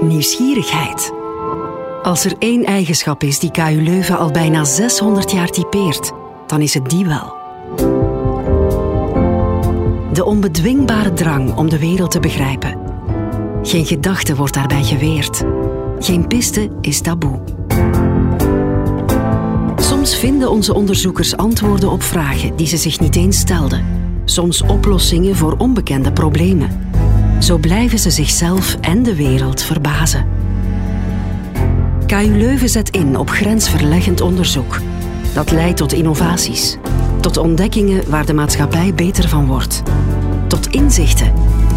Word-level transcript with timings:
Nieuwsgierigheid. 0.00 1.12
Als 2.02 2.24
er 2.24 2.32
één 2.38 2.64
eigenschap 2.64 3.22
is 3.22 3.38
die 3.38 3.50
KU 3.50 3.82
Leuven 3.82 4.18
al 4.18 4.30
bijna 4.30 4.64
600 4.64 5.30
jaar 5.30 5.48
typeert, 5.48 6.12
dan 6.46 6.60
is 6.60 6.74
het 6.74 6.90
die 6.90 7.06
wel. 7.06 7.38
De 10.12 10.24
onbedwingbare 10.24 11.12
drang 11.12 11.56
om 11.56 11.68
de 11.68 11.78
wereld 11.78 12.10
te 12.10 12.20
begrijpen. 12.20 12.78
Geen 13.62 13.86
gedachte 13.86 14.36
wordt 14.36 14.54
daarbij 14.54 14.84
geweerd. 14.84 15.44
Geen 15.98 16.26
piste 16.26 16.70
is 16.80 17.00
taboe. 17.00 17.40
Soms 19.76 20.16
vinden 20.16 20.50
onze 20.50 20.74
onderzoekers 20.74 21.36
antwoorden 21.36 21.90
op 21.90 22.02
vragen 22.02 22.56
die 22.56 22.66
ze 22.66 22.76
zich 22.76 23.00
niet 23.00 23.16
eens 23.16 23.38
stelden. 23.38 23.89
Soms 24.30 24.62
oplossingen 24.62 25.36
voor 25.36 25.54
onbekende 25.58 26.12
problemen. 26.12 26.70
Zo 27.38 27.58
blijven 27.58 27.98
ze 27.98 28.10
zichzelf 28.10 28.76
en 28.80 29.02
de 29.02 29.14
wereld 29.14 29.62
verbazen. 29.62 30.26
KU 32.06 32.36
Leuven 32.36 32.68
zet 32.68 32.90
in 32.90 33.16
op 33.16 33.30
grensverleggend 33.30 34.20
onderzoek. 34.20 34.80
Dat 35.34 35.50
leidt 35.50 35.76
tot 35.76 35.92
innovaties, 35.92 36.76
tot 37.20 37.36
ontdekkingen 37.36 38.10
waar 38.10 38.26
de 38.26 38.34
maatschappij 38.34 38.94
beter 38.94 39.28
van 39.28 39.46
wordt, 39.46 39.82
tot 40.46 40.66
inzichten 40.66 41.32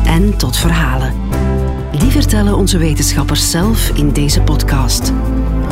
en 0.05 0.37
tot 0.37 0.57
verhalen. 0.57 1.13
Die 1.99 2.11
vertellen 2.11 2.55
onze 2.55 2.77
wetenschappers 2.77 3.51
zelf 3.51 3.89
in 3.89 4.11
deze 4.11 4.41
podcast. 4.41 5.13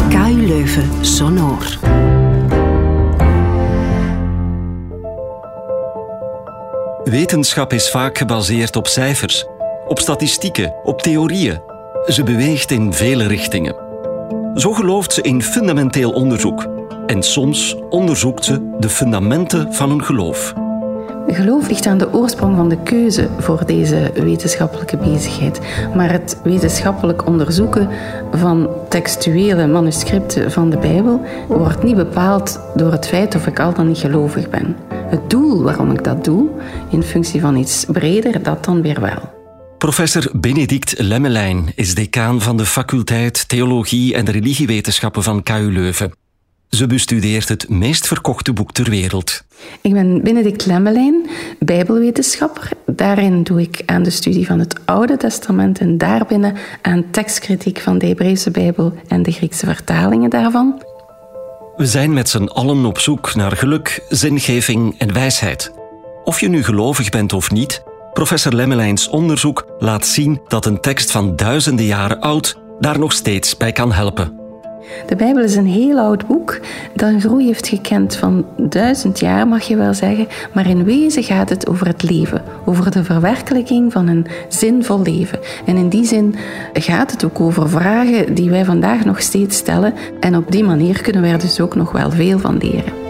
KU 0.09 0.47
Leuven 0.47 0.89
Sonor. 1.01 1.79
Wetenschap 7.03 7.73
is 7.73 7.89
vaak 7.89 8.17
gebaseerd 8.17 8.75
op 8.75 8.87
cijfers, 8.87 9.45
op 9.87 9.99
statistieken, 9.99 10.73
op 10.83 11.01
theorieën. 11.01 11.61
Ze 12.07 12.23
beweegt 12.23 12.71
in 12.71 12.93
vele 12.93 13.27
richtingen. 13.27 13.75
Zo 14.55 14.73
gelooft 14.73 15.13
ze 15.13 15.21
in 15.21 15.41
fundamenteel 15.41 16.11
onderzoek. 16.11 16.67
En 17.05 17.23
soms 17.23 17.75
onderzoekt 17.89 18.45
ze 18.45 18.75
de 18.79 18.89
fundamenten 18.89 19.73
van 19.73 19.91
een 19.91 20.03
geloof. 20.03 20.53
Geloof 21.27 21.67
ligt 21.67 21.85
aan 21.85 21.97
de 21.97 22.13
oorsprong 22.13 22.55
van 22.55 22.69
de 22.69 22.77
keuze 22.83 23.27
voor 23.37 23.65
deze 23.65 24.11
wetenschappelijke 24.13 24.97
bezigheid. 24.97 25.59
Maar 25.95 26.11
het 26.11 26.39
wetenschappelijk 26.43 27.27
onderzoeken 27.27 27.89
van 28.31 28.69
textuele 28.89 29.67
manuscripten 29.67 30.51
van 30.51 30.69
de 30.69 30.77
Bijbel 30.77 31.21
wordt 31.47 31.83
niet 31.83 31.95
bepaald 31.95 32.59
door 32.75 32.91
het 32.91 33.07
feit 33.07 33.35
of 33.35 33.47
ik 33.47 33.59
al 33.59 33.73
dan 33.73 33.87
niet 33.87 33.97
gelovig 33.97 34.49
ben. 34.49 34.75
Het 35.11 35.29
doel 35.29 35.63
waarom 35.63 35.91
ik 35.91 36.03
dat 36.03 36.23
doe, 36.23 36.49
in 36.89 37.03
functie 37.03 37.41
van 37.41 37.55
iets 37.55 37.85
breder, 37.85 38.43
dat 38.43 38.65
dan 38.65 38.81
weer 38.81 39.01
wel. 39.01 39.39
Professor 39.77 40.29
Benedict 40.33 40.93
Lemmelijn 40.97 41.71
is 41.75 41.95
decaan 41.95 42.41
van 42.41 42.57
de 42.57 42.65
faculteit 42.65 43.47
Theologie 43.47 44.15
en 44.15 44.29
Religiewetenschappen 44.29 45.23
van 45.23 45.43
KU 45.43 45.71
Leuven. 45.71 46.13
Ze 46.69 46.87
bestudeert 46.87 47.49
het 47.49 47.69
meest 47.69 48.07
verkochte 48.07 48.53
boek 48.53 48.71
ter 48.71 48.89
wereld. 48.89 49.43
Ik 49.81 49.93
ben 49.93 50.23
Benedict 50.23 50.65
Lemmelijn, 50.65 51.29
bijbelwetenschapper. 51.59 52.69
Daarin 52.85 53.43
doe 53.43 53.61
ik 53.61 53.81
aan 53.85 54.03
de 54.03 54.09
studie 54.09 54.45
van 54.45 54.59
het 54.59 54.79
Oude 54.85 55.17
Testament 55.17 55.79
en 55.79 55.97
daarbinnen 55.97 56.55
aan 56.81 57.05
tekstkritiek 57.11 57.79
van 57.79 57.97
de 57.97 58.07
Hebreeuwse 58.07 58.51
Bijbel 58.51 58.93
en 59.07 59.23
de 59.23 59.31
Griekse 59.31 59.65
vertalingen 59.65 60.29
daarvan. 60.29 60.81
We 61.81 61.87
zijn 61.87 62.13
met 62.13 62.29
z'n 62.29 62.43
allen 62.43 62.85
op 62.85 62.99
zoek 62.99 63.35
naar 63.35 63.57
geluk, 63.57 64.05
zingeving 64.09 64.95
en 64.99 65.13
wijsheid. 65.13 65.71
Of 66.23 66.39
je 66.39 66.49
nu 66.49 66.63
gelovig 66.63 67.09
bent 67.09 67.33
of 67.33 67.51
niet, 67.51 67.83
professor 68.13 68.53
Lemmelijns 68.53 69.07
onderzoek 69.09 69.65
laat 69.79 70.05
zien 70.05 70.41
dat 70.47 70.65
een 70.65 70.81
tekst 70.81 71.11
van 71.11 71.35
duizenden 71.35 71.85
jaren 71.85 72.19
oud 72.19 72.57
daar 72.79 72.99
nog 72.99 73.11
steeds 73.11 73.57
bij 73.57 73.71
kan 73.71 73.91
helpen. 73.91 74.40
De 75.07 75.15
Bijbel 75.15 75.43
is 75.43 75.55
een 75.55 75.67
heel 75.67 75.99
oud 75.99 76.27
boek 76.27 76.59
dat 76.93 77.09
een 77.09 77.21
groei 77.21 77.45
heeft 77.45 77.67
gekend 77.67 78.15
van 78.15 78.45
duizend 78.57 79.19
jaar, 79.19 79.47
mag 79.47 79.63
je 79.63 79.75
wel 79.75 79.93
zeggen. 79.93 80.27
Maar 80.53 80.67
in 80.67 80.83
wezen 80.83 81.23
gaat 81.23 81.49
het 81.49 81.67
over 81.67 81.87
het 81.87 82.03
leven, 82.03 82.43
over 82.65 82.91
de 82.91 83.03
verwerkelijking 83.03 83.91
van 83.91 84.07
een 84.07 84.27
zinvol 84.47 85.01
leven. 85.01 85.39
En 85.65 85.77
in 85.77 85.89
die 85.89 86.05
zin 86.05 86.35
gaat 86.73 87.11
het 87.11 87.25
ook 87.25 87.39
over 87.39 87.69
vragen 87.69 88.33
die 88.33 88.49
wij 88.49 88.65
vandaag 88.65 89.05
nog 89.05 89.21
steeds 89.21 89.57
stellen. 89.57 89.93
En 90.19 90.35
op 90.35 90.51
die 90.51 90.63
manier 90.63 91.01
kunnen 91.01 91.21
wij 91.21 91.31
er 91.31 91.39
dus 91.39 91.59
ook 91.59 91.75
nog 91.75 91.91
wel 91.91 92.11
veel 92.11 92.39
van 92.39 92.57
leren. 92.57 93.00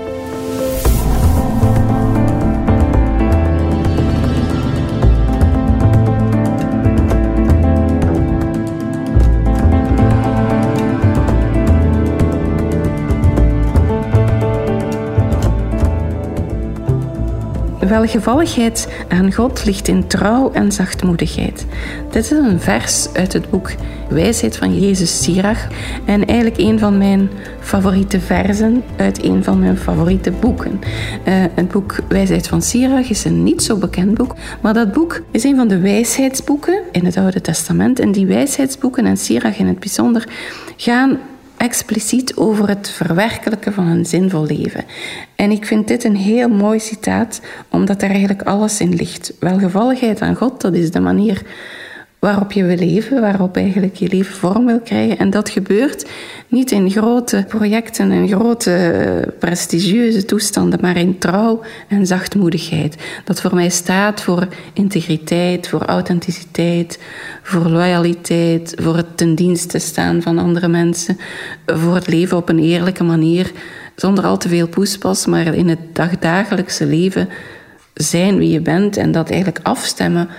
Welgevalligheid 18.01 18.87
aan 19.07 19.33
God 19.33 19.65
ligt 19.65 19.87
in 19.87 20.07
trouw 20.07 20.51
en 20.51 20.71
zachtmoedigheid. 20.71 21.65
Dit 22.11 22.23
is 22.23 22.31
een 22.31 22.59
vers 22.59 23.13
uit 23.13 23.33
het 23.33 23.49
boek 23.49 23.71
Wijsheid 24.09 24.57
van 24.57 24.79
Jezus 24.79 25.23
Sirach 25.23 25.67
en 26.05 26.25
eigenlijk 26.25 26.59
een 26.59 26.79
van 26.79 26.97
mijn 26.97 27.29
favoriete 27.59 28.19
versen 28.19 28.83
uit 28.97 29.23
een 29.23 29.43
van 29.43 29.59
mijn 29.59 29.77
favoriete 29.77 30.31
boeken. 30.31 30.79
Uh, 31.27 31.33
het 31.53 31.67
boek 31.67 31.95
Wijsheid 32.07 32.47
van 32.47 32.61
Sirach 32.61 33.09
is 33.09 33.25
een 33.25 33.43
niet 33.43 33.63
zo 33.63 33.77
bekend 33.77 34.13
boek, 34.13 34.35
maar 34.61 34.73
dat 34.73 34.91
boek 34.91 35.21
is 35.31 35.43
een 35.43 35.55
van 35.55 35.67
de 35.67 35.79
wijsheidsboeken 35.79 36.81
in 36.91 37.05
het 37.05 37.17
Oude 37.17 37.41
Testament. 37.41 37.99
En 37.99 38.11
die 38.11 38.25
wijsheidsboeken 38.25 39.05
en 39.05 39.17
Sirach 39.17 39.57
in 39.57 39.67
het 39.67 39.79
bijzonder 39.79 40.27
gaan 40.77 41.19
expliciet 41.61 42.35
over 42.35 42.67
het 42.67 42.89
verwerkelijken 42.89 43.73
van 43.73 43.87
een 43.87 44.05
zinvol 44.05 44.45
leven. 44.45 44.85
En 45.35 45.51
ik 45.51 45.65
vind 45.65 45.87
dit 45.87 46.03
een 46.03 46.15
heel 46.15 46.49
mooi 46.49 46.79
citaat, 46.79 47.41
omdat 47.69 48.01
er 48.01 48.09
eigenlijk 48.09 48.41
alles 48.41 48.79
in 48.79 48.95
ligt. 48.95 49.33
Welgevalligheid 49.39 50.21
aan 50.21 50.35
God, 50.35 50.61
dat 50.61 50.73
is 50.73 50.91
de 50.91 50.99
manier 50.99 51.41
waarop 52.21 52.51
je 52.51 52.63
wil 52.63 52.75
leven, 52.75 53.21
waarop 53.21 53.55
eigenlijk 53.55 53.95
je 53.95 54.07
leven 54.07 54.35
vorm 54.35 54.65
wil 54.65 54.79
krijgen. 54.79 55.17
En 55.17 55.29
dat 55.29 55.49
gebeurt 55.49 56.09
niet 56.47 56.71
in 56.71 56.91
grote 56.91 57.45
projecten 57.47 58.11
en 58.11 58.27
grote 58.27 58.73
eh, 58.73 59.27
prestigieuze 59.39 60.25
toestanden, 60.25 60.79
maar 60.81 60.97
in 60.97 61.17
trouw 61.17 61.61
en 61.87 62.07
zachtmoedigheid. 62.07 62.95
Dat 63.23 63.41
voor 63.41 63.55
mij 63.55 63.69
staat 63.69 64.21
voor 64.21 64.47
integriteit, 64.73 65.67
voor 65.67 65.85
authenticiteit, 65.85 66.99
voor 67.41 67.69
loyaliteit, 67.69 68.73
voor 68.81 68.95
het 68.95 69.17
ten 69.17 69.35
dienste 69.35 69.79
staan 69.79 70.21
van 70.21 70.37
andere 70.37 70.67
mensen, 70.67 71.17
voor 71.65 71.95
het 71.95 72.07
leven 72.07 72.37
op 72.37 72.49
een 72.49 72.59
eerlijke 72.59 73.03
manier, 73.03 73.51
zonder 73.95 74.23
al 74.23 74.37
te 74.37 74.49
veel 74.49 74.67
poespas, 74.67 75.25
maar 75.25 75.53
in 75.53 75.69
het 75.69 75.79
dagdagelijkse 75.93 76.85
leven 76.85 77.29
zijn 77.93 78.37
wie 78.37 78.49
je 78.49 78.61
bent 78.61 78.97
en 78.97 79.11
dat 79.11 79.29
eigenlijk 79.29 79.59
afstemmen 79.63 80.29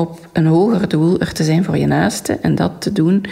op 0.00 0.28
een 0.32 0.46
hoger 0.46 0.88
doel, 0.88 1.20
er 1.20 1.32
te 1.32 1.44
zijn 1.44 1.64
voor 1.64 1.76
je 1.76 1.86
naaste 1.86 2.32
en 2.32 2.54
dat 2.54 2.72
te 2.78 2.92
doen 2.92 3.24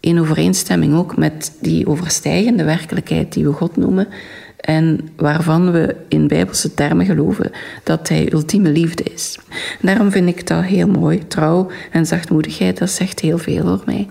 in 0.00 0.20
overeenstemming 0.20 0.94
ook 0.94 1.16
met 1.16 1.52
die 1.60 1.86
overstijgende 1.86 2.64
werkelijkheid 2.64 3.32
die 3.32 3.44
we 3.44 3.52
God 3.52 3.76
noemen 3.76 4.08
en 4.56 5.10
waarvan 5.16 5.72
we 5.72 5.96
in 6.08 6.28
bijbelse 6.28 6.74
termen 6.74 7.06
geloven 7.06 7.50
dat 7.84 8.08
hij 8.08 8.32
ultieme 8.32 8.68
liefde 8.68 9.02
is. 9.02 9.38
daarom 9.80 10.10
vind 10.10 10.28
ik 10.28 10.46
dat 10.46 10.64
heel 10.64 10.88
mooi. 10.88 11.26
Trouw 11.26 11.70
en 11.90 12.06
zachtmoedigheid, 12.06 12.78
dat 12.78 12.90
zegt 12.90 13.20
heel 13.20 13.38
veel 13.38 13.62
voor 13.62 13.82
mij. 13.86 14.08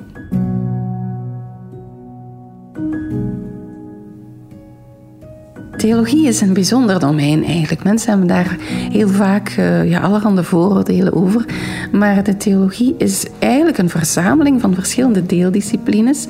Theologie 5.79 6.27
is 6.27 6.41
een 6.41 6.53
bijzonder 6.53 6.99
domein 6.99 7.45
eigenlijk. 7.45 7.83
Mensen 7.83 8.09
hebben 8.09 8.27
daar 8.27 8.57
heel 8.91 9.07
vaak 9.07 9.55
uh, 9.59 9.89
ja, 9.89 9.99
allerhande 9.99 10.43
vooroordelen 10.43 11.13
over. 11.13 11.45
Maar 11.91 12.23
de 12.23 12.37
theologie 12.37 12.95
is 12.97 13.25
eigenlijk 13.39 13.77
een 13.77 13.89
verzameling 13.89 14.61
van 14.61 14.73
verschillende 14.73 15.25
deeldisciplines. 15.25 16.27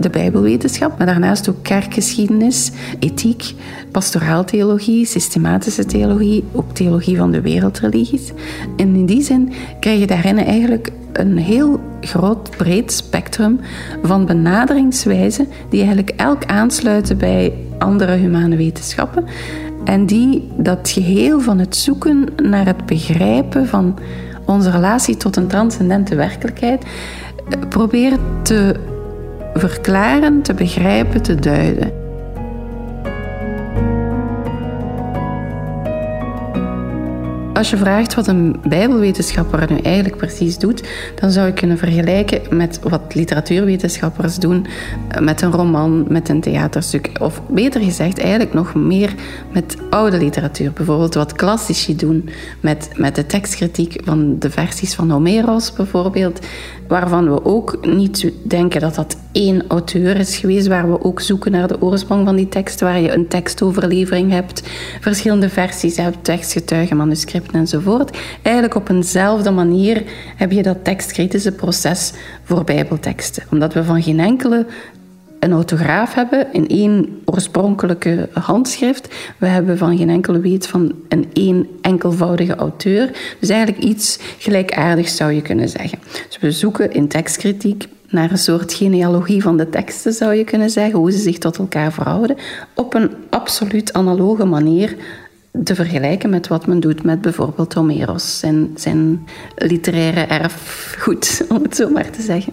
De 0.00 0.10
bijbelwetenschap, 0.10 0.98
maar 0.98 1.06
daarnaast 1.06 1.48
ook 1.48 1.62
kerkgeschiedenis, 1.62 2.70
ethiek, 2.98 3.54
pastoraaltheologie, 3.90 5.06
systematische 5.06 5.84
theologie, 5.84 6.44
ook 6.52 6.72
theologie 6.72 7.16
van 7.16 7.30
de 7.30 7.40
wereldreligies. 7.40 8.32
En 8.76 8.94
in 8.94 9.06
die 9.06 9.22
zin 9.22 9.52
krijg 9.80 10.00
je 10.00 10.06
daarin 10.06 10.38
eigenlijk 10.38 10.90
een 11.12 11.38
heel 11.38 11.80
groot, 12.00 12.50
breed 12.56 12.92
spectrum 12.92 13.60
van 14.02 14.26
benaderingswijzen 14.26 15.48
die 15.70 15.78
eigenlijk 15.78 16.12
elk 16.16 16.44
aansluiten 16.44 17.18
bij 17.18 17.52
andere 17.78 18.12
humane 18.12 18.56
wetenschappen 18.56 18.89
en 19.84 20.06
die 20.06 20.50
dat 20.56 20.90
geheel 20.90 21.40
van 21.40 21.58
het 21.58 21.76
zoeken 21.76 22.26
naar 22.42 22.66
het 22.66 22.86
begrijpen 22.86 23.66
van 23.66 23.98
onze 24.44 24.70
relatie 24.70 25.16
tot 25.16 25.36
een 25.36 25.46
transcendente 25.46 26.14
werkelijkheid 26.14 26.84
eh, 26.84 27.58
proberen 27.68 28.18
te 28.42 28.74
verklaren, 29.54 30.42
te 30.42 30.54
begrijpen, 30.54 31.22
te 31.22 31.34
duiden. 31.34 31.99
Als 37.60 37.70
je 37.70 37.76
vraagt 37.76 38.14
wat 38.14 38.26
een 38.26 38.56
Bijbelwetenschapper 38.68 39.72
nu 39.72 39.78
eigenlijk 39.78 40.16
precies 40.16 40.58
doet, 40.58 40.88
dan 41.20 41.30
zou 41.30 41.46
je 41.46 41.52
kunnen 41.52 41.78
vergelijken 41.78 42.56
met 42.56 42.80
wat 42.82 43.14
literatuurwetenschappers 43.14 44.36
doen 44.36 44.66
met 45.20 45.42
een 45.42 45.52
roman, 45.52 46.04
met 46.08 46.28
een 46.28 46.40
theaterstuk. 46.40 47.10
Of 47.20 47.42
beter 47.48 47.80
gezegd, 47.80 48.18
eigenlijk 48.18 48.52
nog 48.52 48.74
meer 48.74 49.14
met 49.52 49.76
oude 49.90 50.18
literatuur. 50.18 50.72
Bijvoorbeeld 50.72 51.14
wat 51.14 51.32
klassici 51.32 51.96
doen 51.96 52.28
met, 52.60 52.90
met 52.96 53.14
de 53.14 53.26
tekstkritiek 53.26 54.00
van 54.04 54.38
de 54.38 54.50
versies 54.50 54.94
van 54.94 55.10
Homeros 55.10 55.72
bijvoorbeeld 55.72 56.46
waarvan 56.88 57.30
we 57.30 57.44
ook 57.44 57.86
niet 57.86 58.32
denken 58.42 58.80
dat 58.80 58.94
dat 58.94 59.16
één 59.32 59.64
auteur 59.68 60.16
is 60.16 60.36
geweest, 60.36 60.66
waar 60.66 60.90
we 60.90 61.04
ook 61.04 61.20
zoeken 61.20 61.52
naar 61.52 61.68
de 61.68 61.82
oorsprong 61.82 62.24
van 62.24 62.36
die 62.36 62.48
tekst, 62.48 62.80
waar 62.80 63.00
je 63.00 63.12
een 63.12 63.28
tekstoverlevering 63.28 64.30
hebt, 64.30 64.62
verschillende 65.00 65.48
versies 65.48 65.96
hebt, 65.96 66.24
tekstgetuigen, 66.24 66.96
manuscripten 66.96 67.58
enzovoort. 67.58 68.18
Eigenlijk 68.42 68.74
op 68.74 68.88
eenzelfde 68.88 69.50
manier 69.50 70.02
heb 70.36 70.50
je 70.50 70.62
dat 70.62 70.84
tekstkritische 70.84 71.52
proces 71.52 72.12
voor 72.44 72.64
bijbelteksten. 72.64 73.42
Omdat 73.50 73.74
we 73.74 73.84
van 73.84 74.02
geen 74.02 74.20
enkele 74.20 74.66
een 75.40 75.52
autograaf 75.52 76.14
hebben 76.14 76.52
in 76.52 76.68
één 76.68 77.20
oorspronkelijke 77.24 78.28
handschrift. 78.32 79.14
We 79.38 79.46
hebben 79.46 79.78
van 79.78 79.96
geen 79.96 80.10
enkele 80.10 80.40
weet 80.40 80.66
van 80.66 80.94
een 81.08 81.30
één 81.32 81.68
enkelvoudige 81.82 82.54
auteur. 82.54 83.10
Dus 83.40 83.48
eigenlijk 83.48 83.84
iets 83.84 84.18
gelijkaardigs 84.38 85.16
zou 85.16 85.32
je 85.32 85.42
kunnen 85.42 85.68
zeggen. 85.68 85.98
Dus 86.28 86.38
we 86.40 86.52
zoeken 86.52 86.92
in 86.92 87.08
tekstkritiek 87.08 87.88
naar 88.10 88.30
een 88.30 88.38
soort 88.38 88.72
genealogie 88.72 89.42
van 89.42 89.56
de 89.56 89.68
teksten, 89.68 90.12
zou 90.12 90.34
je 90.34 90.44
kunnen 90.44 90.70
zeggen, 90.70 90.98
hoe 90.98 91.12
ze 91.12 91.18
zich 91.18 91.38
tot 91.38 91.58
elkaar 91.58 91.92
verhouden, 91.92 92.36
op 92.74 92.94
een 92.94 93.10
absoluut 93.30 93.92
analoge 93.92 94.44
manier 94.44 94.96
te 95.64 95.74
vergelijken 95.74 96.30
met 96.30 96.48
wat 96.48 96.66
men 96.66 96.80
doet 96.80 97.02
met 97.02 97.20
bijvoorbeeld 97.20 97.74
Homeros 97.74 98.42
en 98.42 98.70
zijn 98.74 99.26
literaire 99.56 100.20
erfgoed, 100.20 101.44
om 101.54 101.62
het 101.62 101.76
zo 101.76 101.90
maar 101.90 102.10
te 102.10 102.22
zeggen. 102.22 102.52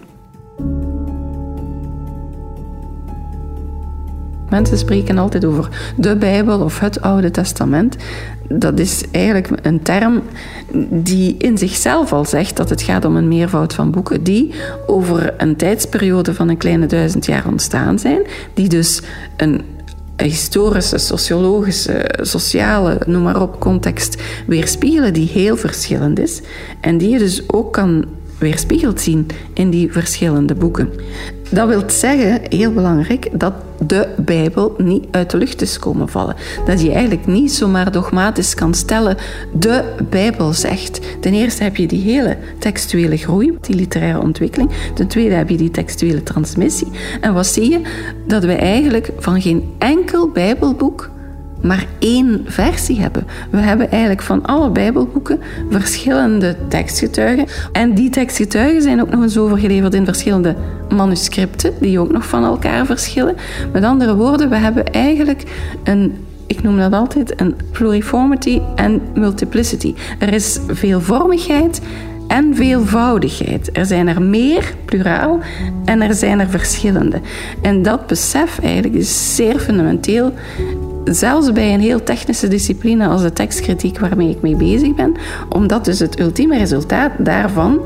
Mensen 4.50 4.78
spreken 4.78 5.18
altijd 5.18 5.44
over 5.44 5.68
de 5.96 6.16
Bijbel 6.16 6.60
of 6.60 6.78
het 6.78 7.00
Oude 7.00 7.30
Testament. 7.30 7.96
Dat 8.48 8.78
is 8.78 9.04
eigenlijk 9.10 9.48
een 9.62 9.82
term 9.82 10.22
die 10.90 11.36
in 11.38 11.58
zichzelf 11.58 12.12
al 12.12 12.24
zegt 12.24 12.56
dat 12.56 12.70
het 12.70 12.82
gaat 12.82 13.04
om 13.04 13.16
een 13.16 13.28
meervoud 13.28 13.74
van 13.74 13.90
boeken 13.90 14.22
die 14.22 14.54
over 14.86 15.34
een 15.36 15.56
tijdsperiode 15.56 16.34
van 16.34 16.48
een 16.48 16.56
kleine 16.56 16.86
duizend 16.86 17.26
jaar 17.26 17.46
ontstaan 17.46 17.98
zijn, 17.98 18.20
die 18.54 18.68
dus 18.68 19.02
een 19.36 19.62
historische, 20.16 20.98
sociologische, 20.98 22.14
sociale, 22.20 22.98
noem 23.06 23.22
maar 23.22 23.42
op, 23.42 23.60
context 23.60 24.22
weerspiegelen 24.46 25.12
die 25.12 25.28
heel 25.28 25.56
verschillend 25.56 26.18
is 26.18 26.40
en 26.80 26.98
die 26.98 27.08
je 27.08 27.18
dus 27.18 27.42
ook 27.52 27.72
kan 27.72 28.04
weerspiegeld 28.38 29.00
zien 29.00 29.26
in 29.52 29.70
die 29.70 29.92
verschillende 29.92 30.54
boeken. 30.54 30.90
Dat 31.50 31.68
wil 31.68 31.82
zeggen, 31.86 32.40
heel 32.48 32.72
belangrijk, 32.72 33.28
dat 33.32 33.52
de 33.86 34.08
Bijbel 34.16 34.74
niet 34.78 35.06
uit 35.10 35.30
de 35.30 35.36
lucht 35.36 35.62
is 35.62 35.78
komen 35.78 36.08
vallen. 36.08 36.36
Dat 36.66 36.82
je 36.82 36.92
eigenlijk 36.92 37.26
niet 37.26 37.52
zomaar 37.52 37.92
dogmatisch 37.92 38.54
kan 38.54 38.74
stellen, 38.74 39.16
de 39.52 39.94
Bijbel 40.10 40.52
zegt. 40.52 41.00
Ten 41.20 41.34
eerste 41.34 41.62
heb 41.62 41.76
je 41.76 41.86
die 41.86 42.02
hele 42.02 42.36
textuele 42.58 43.16
groei, 43.16 43.58
die 43.60 43.74
literaire 43.74 44.20
ontwikkeling. 44.20 44.70
Ten 44.94 45.06
tweede 45.06 45.34
heb 45.34 45.48
je 45.48 45.56
die 45.56 45.70
textuele 45.70 46.22
transmissie. 46.22 46.88
En 47.20 47.34
wat 47.34 47.46
zie 47.46 47.70
je? 47.70 47.80
Dat 48.26 48.44
we 48.44 48.52
eigenlijk 48.52 49.10
van 49.18 49.40
geen 49.40 49.74
enkel 49.78 50.28
Bijbelboek 50.28 51.10
maar 51.62 51.86
één 51.98 52.44
versie 52.46 53.00
hebben. 53.00 53.26
We 53.50 53.58
hebben 53.58 53.90
eigenlijk 53.90 54.22
van 54.22 54.46
alle 54.46 54.70
Bijbelboeken 54.70 55.40
verschillende 55.70 56.56
tekstgetuigen. 56.68 57.46
En 57.72 57.94
die 57.94 58.10
tekstgetuigen 58.10 58.82
zijn 58.82 59.00
ook 59.00 59.10
nog 59.10 59.22
eens 59.22 59.38
overgeleverd 59.38 59.94
in 59.94 60.04
verschillende 60.04 60.54
manuscripten, 60.94 61.72
die 61.80 61.98
ook 61.98 62.12
nog 62.12 62.26
van 62.26 62.44
elkaar 62.44 62.86
verschillen. 62.86 63.36
Met 63.72 63.84
andere 63.84 64.16
woorden, 64.16 64.48
we 64.48 64.56
hebben 64.56 64.92
eigenlijk 64.92 65.42
een 65.84 66.26
ik 66.46 66.62
noem 66.62 66.78
dat 66.78 66.92
altijd 66.92 67.40
een 67.40 67.56
pluriformity 67.72 68.60
en 68.74 69.00
multiplicity. 69.14 69.94
Er 70.18 70.32
is 70.32 70.58
veelvormigheid 70.68 71.80
en 72.28 72.54
veelvoudigheid. 72.54 73.76
Er 73.76 73.86
zijn 73.86 74.08
er 74.08 74.22
meer, 74.22 74.74
pluraal, 74.84 75.40
en 75.84 76.02
er 76.02 76.14
zijn 76.14 76.40
er 76.40 76.48
verschillende. 76.48 77.20
En 77.62 77.82
dat 77.82 78.06
besef 78.06 78.58
eigenlijk 78.58 78.94
is 78.94 79.36
zeer 79.36 79.58
fundamenteel 79.58 80.32
zelfs 81.14 81.52
bij 81.52 81.74
een 81.74 81.80
heel 81.80 82.02
technische 82.02 82.48
discipline 82.48 83.06
als 83.06 83.22
de 83.22 83.32
tekstkritiek 83.32 83.98
waarmee 83.98 84.30
ik 84.30 84.42
mee 84.42 84.56
bezig 84.56 84.94
ben, 84.94 85.14
omdat 85.48 85.84
dus 85.84 85.98
het 85.98 86.20
ultieme 86.20 86.58
resultaat 86.58 87.12
daarvan 87.18 87.80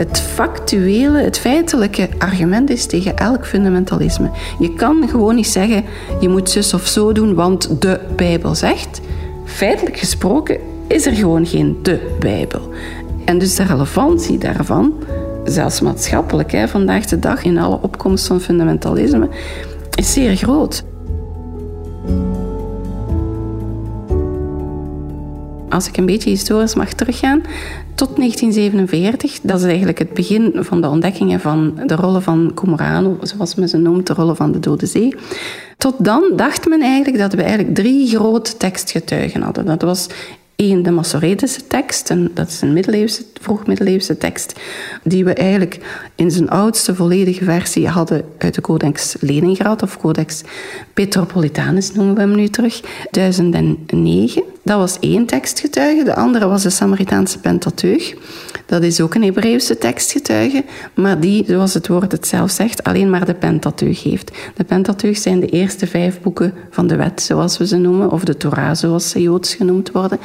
het 0.00 0.20
factuele, 0.20 1.18
het 1.18 1.38
feitelijke 1.38 2.08
argument 2.18 2.70
is 2.70 2.86
tegen 2.86 3.16
elk 3.16 3.46
fundamentalisme. 3.46 4.30
Je 4.58 4.74
kan 4.74 5.08
gewoon 5.08 5.34
niet 5.34 5.46
zeggen, 5.46 5.84
je 6.20 6.28
moet 6.28 6.50
zus 6.50 6.74
of 6.74 6.86
zo 6.86 7.12
doen, 7.12 7.34
want 7.34 7.80
de 7.82 8.00
Bijbel 8.16 8.54
zegt. 8.54 9.00
Feitelijk 9.44 9.96
gesproken 9.96 10.58
is 10.86 11.06
er 11.06 11.14
gewoon 11.14 11.46
geen 11.46 11.78
de 11.82 12.16
Bijbel. 12.20 12.60
En 13.24 13.38
dus 13.38 13.54
de 13.54 13.62
relevantie 13.64 14.38
daarvan, 14.38 14.92
zelfs 15.44 15.80
maatschappelijk, 15.80 16.52
hè, 16.52 16.68
vandaag 16.68 17.04
de 17.04 17.18
dag 17.18 17.44
in 17.44 17.58
alle 17.58 17.78
opkomst 17.82 18.26
van 18.26 18.40
fundamentalisme, 18.40 19.28
is 19.94 20.12
zeer 20.12 20.36
groot. 20.36 20.84
Als 25.70 25.88
ik 25.88 25.96
een 25.96 26.06
beetje 26.06 26.30
historisch 26.30 26.74
mag 26.74 26.92
teruggaan, 26.92 27.42
tot 27.94 28.16
1947, 28.16 29.38
dat 29.42 29.58
is 29.58 29.66
eigenlijk 29.66 29.98
het 29.98 30.14
begin 30.14 30.52
van 30.54 30.80
de 30.80 30.88
ontdekkingen 30.88 31.40
van 31.40 31.80
de 31.86 31.94
rollen 31.94 32.22
van 32.22 32.52
Comorano, 32.54 33.18
zoals 33.22 33.54
men 33.54 33.68
ze 33.68 33.76
noemt, 33.76 34.06
de 34.06 34.12
rollen 34.12 34.36
van 34.36 34.52
de 34.52 34.58
Dode 34.58 34.86
Zee. 34.86 35.14
Tot 35.76 35.94
dan 35.98 36.22
dacht 36.36 36.68
men 36.68 36.82
eigenlijk 36.82 37.18
dat 37.18 37.32
we 37.32 37.42
eigenlijk 37.42 37.74
drie 37.74 38.08
grote 38.08 38.56
tekstgetuigen 38.56 39.42
hadden. 39.42 39.66
Dat 39.66 39.82
was 39.82 40.08
één, 40.56 40.82
de 40.82 40.90
Masoretische 40.90 41.66
tekst, 41.66 42.10
en 42.10 42.30
dat 42.34 42.48
is 42.48 42.60
een 42.60 42.72
middeleeuwse, 42.72 43.24
vroeg-middeleeuwse 43.40 44.18
tekst, 44.18 44.60
die 45.02 45.24
we 45.24 45.34
eigenlijk 45.34 45.80
in 46.14 46.30
zijn 46.30 46.50
oudste 46.50 46.94
volledige 46.94 47.44
versie 47.44 47.88
hadden 47.88 48.24
uit 48.38 48.54
de 48.54 48.60
Codex 48.60 49.16
Leningrad, 49.20 49.82
of 49.82 49.98
Codex 49.98 50.42
Petropolitanus 50.94 51.92
noemen 51.92 52.14
we 52.14 52.20
hem 52.20 52.34
nu 52.34 52.48
terug, 52.48 52.80
1009. 53.10 54.42
Dat 54.62 54.78
was 54.78 54.98
één 55.00 55.26
tekstgetuige. 55.26 56.04
De 56.04 56.14
andere 56.14 56.46
was 56.46 56.62
de 56.62 56.70
Samaritaanse 56.70 57.38
Pentateuch. 57.38 58.14
Dat 58.66 58.82
is 58.82 59.00
ook 59.00 59.14
een 59.14 59.22
Hebreeuwse 59.22 59.78
tekstgetuige, 59.78 60.64
maar 60.94 61.20
die, 61.20 61.44
zoals 61.46 61.74
het 61.74 61.88
woord 61.88 62.12
het 62.12 62.26
zelf 62.26 62.50
zegt, 62.50 62.84
alleen 62.84 63.10
maar 63.10 63.24
de 63.24 63.34
Pentateuch 63.34 64.02
heeft. 64.02 64.30
De 64.54 64.64
Pentateuch 64.64 65.16
zijn 65.16 65.40
de 65.40 65.46
eerste 65.46 65.86
vijf 65.86 66.20
boeken 66.20 66.54
van 66.70 66.86
de 66.86 66.96
wet, 66.96 67.22
zoals 67.22 67.58
we 67.58 67.66
ze 67.66 67.76
noemen, 67.76 68.10
of 68.10 68.24
de 68.24 68.36
Torah, 68.36 68.74
zoals 68.74 69.10
ze 69.10 69.22
joods 69.22 69.54
genoemd 69.54 69.90
worden. 69.90 70.18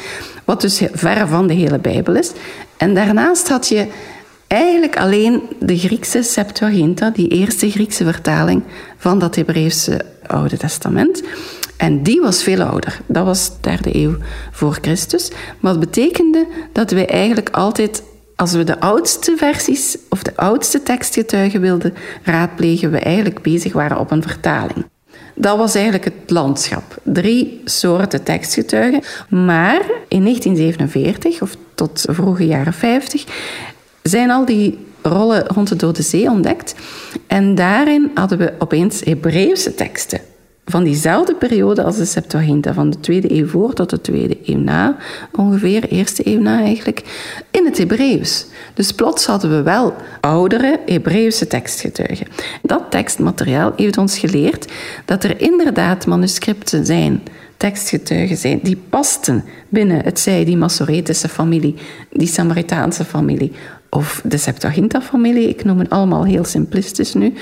Wat 0.43 0.61
dus 0.61 0.81
ver 0.91 1.27
van 1.27 1.47
de 1.47 1.53
hele 1.53 1.79
Bijbel 1.79 2.15
is. 2.15 2.31
En 2.77 2.93
daarnaast 2.93 3.49
had 3.49 3.67
je 3.67 3.87
eigenlijk 4.47 4.97
alleen 4.97 5.41
de 5.59 5.77
Griekse 5.77 6.23
Septuaginta, 6.23 7.09
die 7.09 7.27
eerste 7.27 7.71
Griekse 7.71 8.03
vertaling 8.03 8.63
van 8.97 9.19
dat 9.19 9.35
Hebreeuwse 9.35 10.01
Oude 10.27 10.57
Testament. 10.57 11.23
En 11.77 12.03
die 12.03 12.21
was 12.21 12.43
veel 12.43 12.61
ouder. 12.61 13.01
Dat 13.05 13.25
was 13.25 13.51
derde 13.61 13.95
eeuw 13.95 14.15
voor 14.51 14.77
Christus. 14.81 15.31
Maar 15.59 15.71
dat 15.71 15.81
betekende 15.81 16.47
dat 16.71 16.91
wij 16.91 17.07
eigenlijk 17.07 17.49
altijd, 17.49 18.03
als 18.35 18.51
we 18.51 18.63
de 18.63 18.79
oudste 18.79 19.33
versies 19.37 19.97
of 20.09 20.23
de 20.23 20.35
oudste 20.35 20.83
tekstgetuigen 20.83 21.61
wilden 21.61 21.93
raadplegen, 22.23 22.91
we 22.91 22.99
eigenlijk 22.99 23.41
bezig 23.41 23.73
waren 23.73 23.99
op 23.99 24.11
een 24.11 24.21
vertaling. 24.21 24.85
Dat 25.35 25.57
was 25.57 25.75
eigenlijk 25.75 26.05
het 26.05 26.29
landschap. 26.29 26.97
Drie 27.03 27.61
soorten 27.65 28.23
tekstgetuigen. 28.23 29.01
Maar 29.29 29.81
in 30.07 30.23
1947, 30.23 31.41
of 31.41 31.55
tot 31.75 32.05
de 32.05 32.13
vroege 32.13 32.45
jaren 32.45 32.73
50, 32.73 33.25
zijn 34.01 34.31
al 34.31 34.45
die 34.45 34.85
rollen 35.01 35.47
rond 35.47 35.67
de 35.67 35.75
Dode 35.75 36.01
Zee 36.01 36.29
ontdekt. 36.29 36.75
En 37.27 37.55
daarin 37.55 38.11
hadden 38.13 38.37
we 38.37 38.53
opeens 38.59 39.01
Hebreeuwse 39.03 39.75
teksten 39.75 40.19
van 40.65 40.83
diezelfde 40.83 41.35
periode 41.35 41.83
als 41.83 41.97
de 41.97 42.05
Septuaginta, 42.05 42.73
van 42.73 42.89
de 42.89 42.99
tweede 42.99 43.31
eeuw 43.31 43.47
voor 43.47 43.73
tot 43.73 43.89
de 43.89 44.01
tweede 44.01 44.37
eeuw 44.45 44.57
na, 44.57 44.97
ongeveer, 45.31 45.83
eerste 45.83 46.27
eeuw 46.27 46.41
na 46.41 46.59
eigenlijk, 46.59 47.03
in 47.51 47.65
het 47.65 47.77
Hebreeuws. 47.77 48.45
Dus 48.73 48.91
plots 48.91 49.25
hadden 49.25 49.49
we 49.49 49.61
wel 49.61 49.93
oudere 50.21 50.79
Hebreeuwse 50.85 51.47
tekstgetuigen. 51.47 52.27
Dat 52.61 52.83
tekstmateriaal 52.89 53.73
heeft 53.75 53.97
ons 53.97 54.17
geleerd 54.17 54.71
dat 55.05 55.23
er 55.23 55.41
inderdaad 55.41 56.05
manuscripten 56.05 56.85
zijn, 56.85 57.21
tekstgetuigen 57.57 58.37
zijn, 58.37 58.59
die 58.63 58.77
pasten 58.89 59.43
binnen 59.69 60.03
het 60.03 60.19
zij 60.19 60.45
die 60.45 60.57
Masoretische 60.57 61.29
familie, 61.29 61.75
die 62.11 62.27
Samaritaanse 62.27 63.05
familie 63.05 63.51
of 63.89 64.21
de 64.23 64.37
Septuaginta-familie. 64.37 65.49
Ik 65.49 65.63
noem 65.63 65.79
het 65.79 65.89
allemaal 65.89 66.25
heel 66.25 66.43
simplistisch 66.43 67.13
nu. 67.13 67.33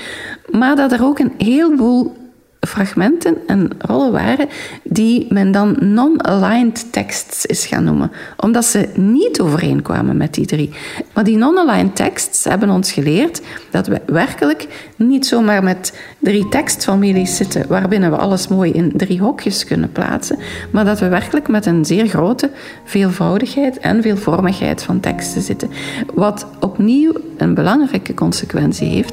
Maar 0.50 0.76
dat 0.76 0.92
er 0.92 1.04
ook 1.04 1.18
een 1.18 1.32
heleboel 1.38 2.23
fragmenten 2.66 3.36
en 3.46 3.70
rollen 3.78 4.12
waren 4.12 4.48
die 4.82 5.26
men 5.32 5.52
dan 5.52 5.76
non-aligned 5.80 6.92
texts 6.92 7.46
is 7.46 7.66
gaan 7.66 7.84
noemen, 7.84 8.10
omdat 8.36 8.64
ze 8.64 8.88
niet 8.94 9.40
overeenkwamen 9.40 10.16
met 10.16 10.34
die 10.34 10.46
drie. 10.46 10.70
Maar 11.14 11.24
die 11.24 11.36
non-aligned 11.36 11.96
texts 11.96 12.44
hebben 12.44 12.70
ons 12.70 12.92
geleerd 12.92 13.40
dat 13.70 13.86
we 13.86 14.00
werkelijk 14.06 14.92
niet 14.96 15.26
zomaar 15.26 15.62
met 15.62 15.98
drie 16.18 16.48
tekstfamilies 16.48 17.36
zitten 17.36 17.64
waarbinnen 17.68 18.10
we 18.10 18.16
alles 18.16 18.48
mooi 18.48 18.72
in 18.72 18.92
drie 18.96 19.20
hokjes 19.20 19.64
kunnen 19.64 19.92
plaatsen, 19.92 20.38
maar 20.70 20.84
dat 20.84 21.00
we 21.00 21.08
werkelijk 21.08 21.48
met 21.48 21.66
een 21.66 21.84
zeer 21.84 22.06
grote 22.06 22.50
veelvoudigheid 22.84 23.78
en 23.78 24.02
veelvormigheid 24.02 24.82
van 24.82 25.00
teksten 25.00 25.42
zitten. 25.42 25.70
Wat 26.14 26.46
opnieuw 26.60 27.12
een 27.36 27.54
belangrijke 27.54 28.14
consequentie 28.14 28.88
heeft, 28.88 29.12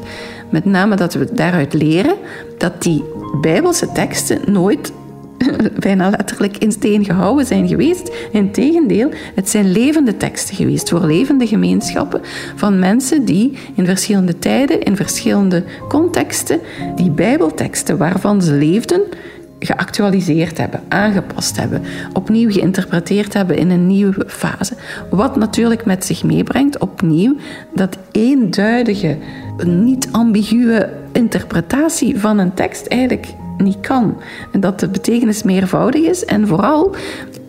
met 0.49 0.65
name 0.65 0.95
dat 0.95 1.13
we 1.13 1.33
daaruit 1.33 1.73
leren 1.73 2.15
dat 2.57 2.81
die 2.81 3.03
Bijbelse 3.41 3.91
teksten 3.91 4.51
nooit 4.51 4.91
bijna 5.79 6.09
letterlijk 6.09 6.57
in 6.57 6.71
steen 6.71 7.05
gehouden 7.05 7.45
zijn 7.45 7.67
geweest. 7.67 8.11
Integendeel, 8.31 9.09
het 9.35 9.49
zijn 9.49 9.71
levende 9.71 10.17
teksten 10.17 10.55
geweest 10.55 10.89
voor 10.89 11.05
levende 11.05 11.47
gemeenschappen 11.47 12.21
van 12.55 12.79
mensen 12.79 13.25
die 13.25 13.57
in 13.75 13.85
verschillende 13.85 14.39
tijden, 14.39 14.83
in 14.83 14.95
verschillende 14.95 15.63
contexten, 15.89 16.59
die 16.95 17.09
Bijbelteksten 17.09 17.97
waarvan 17.97 18.41
ze 18.41 18.53
leefden, 18.53 19.01
geactualiseerd 19.59 20.57
hebben, 20.57 20.83
aangepast 20.87 21.57
hebben, 21.57 21.81
opnieuw 22.13 22.51
geïnterpreteerd 22.51 23.33
hebben 23.33 23.57
in 23.57 23.69
een 23.69 23.87
nieuwe 23.87 24.23
fase. 24.27 24.73
Wat 25.09 25.35
natuurlijk 25.35 25.85
met 25.85 26.05
zich 26.05 26.23
meebrengt, 26.23 26.79
opnieuw, 26.79 27.35
dat 27.73 27.97
eenduidige, 28.11 29.17
niet 29.65 30.09
ambiguë 30.11 30.89
interpretatie 31.11 32.19
van 32.19 32.37
een 32.37 32.53
tekst 32.53 32.85
eigenlijk 32.85 33.27
niet 33.57 33.79
kan. 33.79 34.17
En 34.51 34.59
dat 34.59 34.79
de 34.79 34.89
betekenis 34.89 35.43
meervoudig 35.43 36.01
is 36.01 36.25
en 36.25 36.47
vooral 36.47 36.95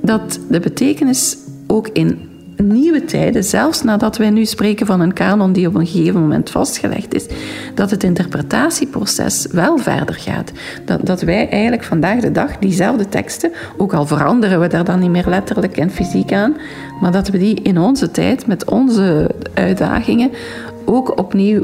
dat 0.00 0.40
de 0.48 0.60
betekenis 0.60 1.36
ook 1.66 1.88
in 1.88 2.30
nieuwe 2.56 3.04
tijden, 3.04 3.44
zelfs 3.44 3.82
nadat 3.82 4.16
wij 4.16 4.30
nu 4.30 4.44
spreken 4.44 4.86
van 4.86 5.00
een 5.00 5.12
kanon 5.12 5.52
die 5.52 5.66
op 5.66 5.74
een 5.74 5.86
gegeven 5.86 6.20
moment 6.20 6.50
vastgelegd 6.50 7.14
is, 7.14 7.26
dat 7.74 7.90
het 7.90 8.04
interpretatieproces 8.04 9.46
wel 9.50 9.78
verder 9.78 10.14
gaat. 10.14 10.52
Dat, 10.84 11.06
dat 11.06 11.22
wij 11.22 11.48
eigenlijk 11.48 11.84
vandaag 11.84 12.20
de 12.20 12.32
dag 12.32 12.58
diezelfde 12.58 13.08
teksten, 13.08 13.52
ook 13.76 13.94
al 13.94 14.06
veranderen 14.06 14.60
we 14.60 14.66
daar 14.66 14.84
dan 14.84 15.00
niet 15.00 15.10
meer 15.10 15.28
letterlijk 15.28 15.76
en 15.76 15.90
fysiek 15.90 16.32
aan, 16.32 16.56
maar 17.00 17.12
dat 17.12 17.28
we 17.28 17.38
die 17.38 17.62
in 17.62 17.78
onze 17.78 18.10
tijd 18.10 18.46
met 18.46 18.70
onze 18.70 19.30
uitdagingen 19.54 20.30
ook 20.84 21.18
opnieuw 21.18 21.62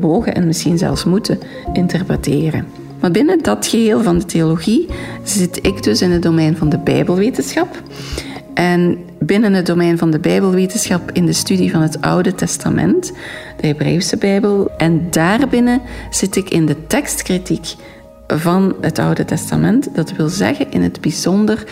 mogen 0.00 0.34
en 0.34 0.46
misschien 0.46 0.78
zelfs 0.78 1.04
moeten 1.04 1.38
interpreteren. 1.72 2.66
Maar 3.00 3.10
binnen 3.10 3.42
dat 3.42 3.66
geheel 3.66 4.02
van 4.02 4.18
de 4.18 4.24
theologie 4.24 4.86
zit 5.22 5.58
ik 5.66 5.82
dus 5.82 6.02
in 6.02 6.10
het 6.10 6.22
domein 6.22 6.56
van 6.56 6.68
de 6.68 6.78
Bijbelwetenschap. 6.78 7.82
En 8.54 8.98
binnen 9.18 9.52
het 9.52 9.66
domein 9.66 9.98
van 9.98 10.10
de 10.10 10.18
Bijbelwetenschap 10.18 11.10
in 11.12 11.26
de 11.26 11.32
studie 11.32 11.70
van 11.70 11.82
het 11.82 12.00
Oude 12.00 12.34
Testament, 12.34 13.12
de 13.60 13.66
Hebreeuwse 13.66 14.16
Bijbel. 14.16 14.70
En 14.76 15.06
daarbinnen 15.10 15.80
zit 16.10 16.36
ik 16.36 16.50
in 16.50 16.66
de 16.66 16.86
tekstkritiek 16.86 17.74
van 18.26 18.74
het 18.80 18.98
Oude 18.98 19.24
Testament. 19.24 19.88
Dat 19.94 20.12
wil 20.12 20.28
zeggen 20.28 20.70
in 20.70 20.82
het 20.82 21.00
bijzonder 21.00 21.64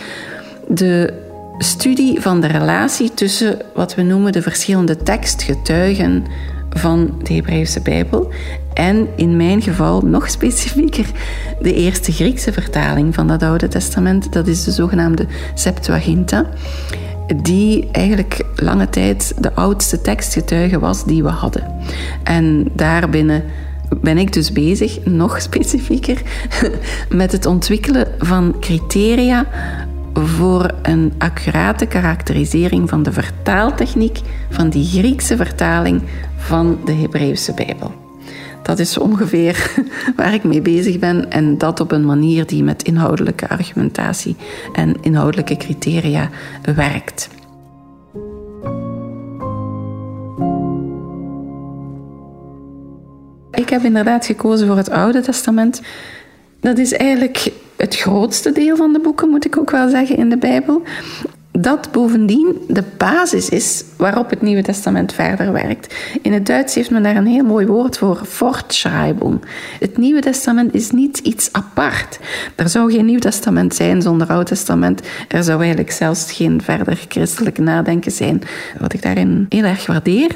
de 0.67 1.13
studie 1.57 2.21
van 2.21 2.41
de 2.41 2.47
relatie 2.47 3.13
tussen 3.13 3.59
wat 3.73 3.95
we 3.95 4.01
noemen 4.01 4.31
de 4.31 4.41
verschillende 4.41 4.97
tekstgetuigen 4.97 6.25
van 6.77 7.11
de 7.23 7.33
Hebreeuwse 7.33 7.81
Bijbel. 7.81 8.31
En 8.73 9.07
in 9.15 9.37
mijn 9.37 9.61
geval 9.61 10.01
nog 10.01 10.29
specifieker 10.29 11.05
de 11.61 11.73
eerste 11.73 12.11
Griekse 12.11 12.53
vertaling 12.53 13.15
van 13.15 13.27
dat 13.27 13.43
Oude 13.43 13.67
Testament. 13.67 14.33
Dat 14.33 14.47
is 14.47 14.63
de 14.63 14.71
zogenaamde 14.71 15.25
Septuaginta. 15.53 16.45
Die 17.43 17.87
eigenlijk 17.91 18.45
lange 18.55 18.89
tijd 18.89 19.33
de 19.39 19.53
oudste 19.53 20.01
tekstgetuige 20.01 20.79
was 20.79 21.05
die 21.05 21.23
we 21.23 21.29
hadden. 21.29 21.71
En 22.23 22.69
daarbinnen 22.73 23.43
ben 24.01 24.17
ik 24.17 24.33
dus 24.33 24.51
bezig, 24.51 25.05
nog 25.05 25.41
specifieker, 25.41 26.21
met 27.09 27.31
het 27.31 27.45
ontwikkelen 27.45 28.07
van 28.17 28.55
criteria 28.59 29.45
voor 30.13 30.71
een 30.81 31.13
accurate 31.17 31.85
karakterisering 31.85 32.89
van 32.89 33.03
de 33.03 33.11
vertaaltechniek 33.11 34.19
van 34.49 34.69
die 34.69 34.85
Griekse 34.85 35.35
vertaling 35.35 36.01
van 36.47 36.79
de 36.85 36.93
Hebreeuwse 36.93 37.53
Bijbel. 37.53 37.91
Dat 38.63 38.79
is 38.79 38.97
ongeveer 38.97 39.71
waar 40.15 40.33
ik 40.33 40.43
mee 40.43 40.61
bezig 40.61 40.99
ben 40.99 41.31
en 41.31 41.57
dat 41.57 41.79
op 41.79 41.91
een 41.91 42.05
manier 42.05 42.45
die 42.45 42.63
met 42.63 42.83
inhoudelijke 42.83 43.49
argumentatie 43.49 44.35
en 44.73 44.95
inhoudelijke 45.01 45.57
criteria 45.57 46.29
werkt. 46.75 47.29
Ik 53.51 53.69
heb 53.69 53.83
inderdaad 53.83 54.25
gekozen 54.25 54.67
voor 54.67 54.77
het 54.77 54.89
Oude 54.89 55.21
Testament. 55.21 55.81
Dat 56.59 56.77
is 56.77 56.93
eigenlijk 56.93 57.51
het 57.77 57.95
grootste 57.95 58.51
deel 58.51 58.75
van 58.75 58.93
de 58.93 58.99
boeken, 58.99 59.29
moet 59.29 59.45
ik 59.45 59.57
ook 59.57 59.71
wel 59.71 59.89
zeggen, 59.89 60.17
in 60.17 60.29
de 60.29 60.37
Bijbel 60.37 60.81
dat 61.61 61.91
bovendien 61.91 62.61
de 62.67 62.83
basis 62.97 63.49
is 63.49 63.83
waarop 63.95 64.29
het 64.29 64.41
Nieuwe 64.41 64.61
Testament 64.61 65.13
verder 65.13 65.51
werkt. 65.51 65.95
In 66.21 66.33
het 66.33 66.45
Duits 66.45 66.75
heeft 66.75 66.89
men 66.89 67.03
daar 67.03 67.15
een 67.15 67.25
heel 67.25 67.43
mooi 67.43 67.65
woord 67.65 67.97
voor, 67.97 68.21
Fortschreibung. 68.25 69.41
Het 69.79 69.97
Nieuwe 69.97 70.21
Testament 70.21 70.73
is 70.73 70.91
niet 70.91 71.17
iets 71.17 71.49
apart. 71.51 72.19
Er 72.55 72.69
zou 72.69 72.91
geen 72.91 73.05
Nieuw 73.05 73.19
Testament 73.19 73.75
zijn 73.75 74.01
zonder 74.01 74.27
Oud 74.27 74.45
Testament. 74.45 75.01
Er 75.27 75.43
zou 75.43 75.59
eigenlijk 75.59 75.91
zelfs 75.91 76.31
geen 76.31 76.61
verder 76.61 76.99
christelijk 77.07 77.57
nadenken 77.57 78.11
zijn. 78.11 78.41
Wat 78.79 78.93
ik 78.93 79.01
daarin 79.01 79.45
heel 79.49 79.63
erg 79.63 79.85
waardeer, 79.85 80.31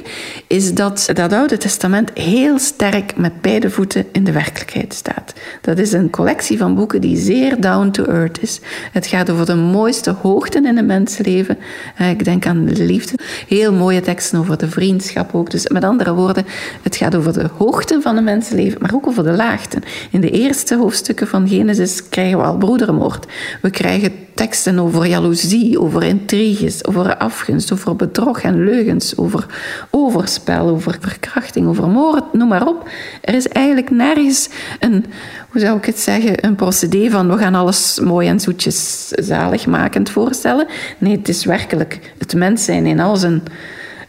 is 0.48 0.74
dat 0.74 1.10
dat 1.14 1.34
Oude 1.34 1.58
Testament 1.58 2.12
heel 2.14 2.60
sterk 2.60 3.18
met 3.18 3.42
beide 3.42 3.70
voeten 3.70 4.06
in 4.12 4.24
de 4.24 4.32
werkelijkheid 4.32 4.94
staat. 4.94 5.34
Dat 5.62 5.78
is 5.78 5.92
een 5.92 6.10
collectie 6.10 6.58
van 6.58 6.76
boeken 6.76 7.02
die 7.02 7.18
zeer 7.18 7.62
down 7.62 7.90
to 7.90 8.04
earth 8.04 8.42
is. 8.42 8.60
Het 8.92 9.08
gaat 9.08 9.30
over 9.30 9.46
de 9.46 9.56
mooiste 9.56 10.12
hoogten 10.22 10.66
in 10.66 10.76
de 10.76 10.84
mens 10.84 11.11
leven. 11.20 11.58
Eh, 11.96 12.10
ik 12.10 12.24
denk 12.24 12.46
aan 12.46 12.66
de 12.66 12.84
liefde. 12.84 13.18
Heel 13.48 13.74
mooie 13.74 14.02
teksten 14.02 14.40
over 14.40 14.58
de 14.58 14.70
vriendschap 14.70 15.36
ook. 15.36 15.52
Dus 15.52 15.68
met 15.68 15.84
andere 15.84 16.14
woorden, 16.14 16.46
het 16.82 16.96
gaat 16.96 17.16
over 17.16 17.34
de 17.34 17.50
hoogte 17.58 18.02
van 18.02 18.18
een 18.18 18.24
mensenleven, 18.24 18.82
maar 18.82 18.94
ook 18.94 19.08
over 19.08 19.24
de 19.24 19.32
laagten. 19.32 19.84
In 20.12 20.22
de 20.22 20.30
eerste 20.32 20.76
hoofdstukken 20.76 21.28
van 21.28 21.48
Genesis 21.48 22.10
krijgen 22.10 22.38
we 22.38 22.44
al 22.44 22.58
broedermoord. 22.58 23.26
We 23.62 23.70
krijgen 23.70 24.12
teksten 24.42 24.80
over 24.80 25.06
jaloezie, 25.06 25.80
over 25.80 26.04
intriges, 26.04 26.86
over 26.86 27.18
afgunst, 27.18 27.72
over 27.74 27.96
bedrog 27.96 28.42
en 28.42 28.64
leugens, 28.64 29.18
over 29.18 29.46
overspel, 29.90 30.68
over 30.68 30.98
verkrachting, 31.00 31.68
over 31.68 31.88
moord, 31.88 32.34
noem 32.34 32.48
maar 32.48 32.68
op. 32.68 32.90
Er 33.22 33.34
is 33.34 33.48
eigenlijk 33.48 33.90
nergens 33.90 34.50
een, 34.80 35.06
hoe 35.50 35.62
zou 35.62 35.78
ik 35.78 35.86
het 35.86 36.00
zeggen, 36.00 36.46
een 36.46 36.56
procedé 36.56 37.10
van 37.10 37.30
we 37.30 37.38
gaan 37.38 37.56
alles 37.56 38.00
mooi 38.00 38.28
en 38.28 38.40
zoetjes 38.40 39.08
zaligmakend 39.08 40.10
voorstellen. 40.10 40.68
Nee, 40.98 41.18
het 41.18 41.30
is 41.30 41.46
werkelijk 41.46 42.14
het 42.18 42.36
mens 42.36 42.66
zijn 42.66 42.86
in 42.86 43.00
al 43.00 43.16
zijn 43.16 43.44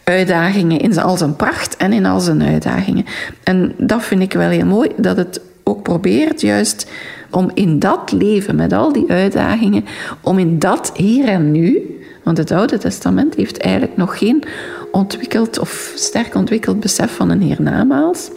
uitdagingen, 0.05 0.81
in 0.81 0.99
al 0.99 1.17
zijn 1.17 1.37
pracht 1.37 1.77
en 1.77 1.93
in 1.93 2.07
al 2.07 2.21
zijn 2.21 2.43
uitdagingen. 2.43 3.05
En 3.43 3.75
dat 3.79 4.03
vind 4.03 4.23
ik 4.23 4.33
wel 4.33 4.49
heel 4.49 4.67
mooi, 4.67 4.91
dat 4.97 5.17
het 5.17 5.41
ook 5.65 5.83
probeert 5.83 6.41
juist 6.41 6.91
om 7.33 7.51
in 7.55 7.79
dat 7.79 8.13
leven 8.13 8.57
met 8.57 8.73
al 8.73 8.93
die 8.93 9.11
uitdagingen, 9.11 9.85
om 10.21 10.39
in 10.39 10.59
dat 10.59 10.93
hier 10.97 11.29
en 11.29 11.51
nu, 11.53 12.01
want 12.23 12.39
het 12.39 12.51
Oude 12.51 12.79
Testament 12.79 13.35
heeft 13.35 13.59
eigenlijk 13.59 13.97
nog 13.97 14.19
geen 14.19 14.43
ontwikkeld 14.91 15.59
of 15.59 15.93
sterk 15.95 16.35
ontwikkeld 16.35 16.81
besef 16.81 17.15
van 17.15 17.31
een 17.31 17.41
hiernamaals. 17.41 18.31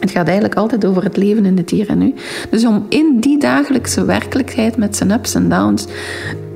Het 0.00 0.10
gaat 0.10 0.26
eigenlijk 0.26 0.56
altijd 0.56 0.84
over 0.84 1.02
het 1.02 1.16
leven 1.16 1.44
in 1.44 1.56
het 1.56 1.70
hier 1.70 1.88
en 1.88 1.98
nu. 1.98 2.14
Dus 2.50 2.66
om 2.66 2.86
in 2.88 3.20
die 3.20 3.38
dagelijkse 3.38 4.04
werkelijkheid 4.04 4.76
met 4.76 4.96
zijn 4.96 5.10
ups 5.10 5.34
en 5.34 5.48
downs 5.48 5.86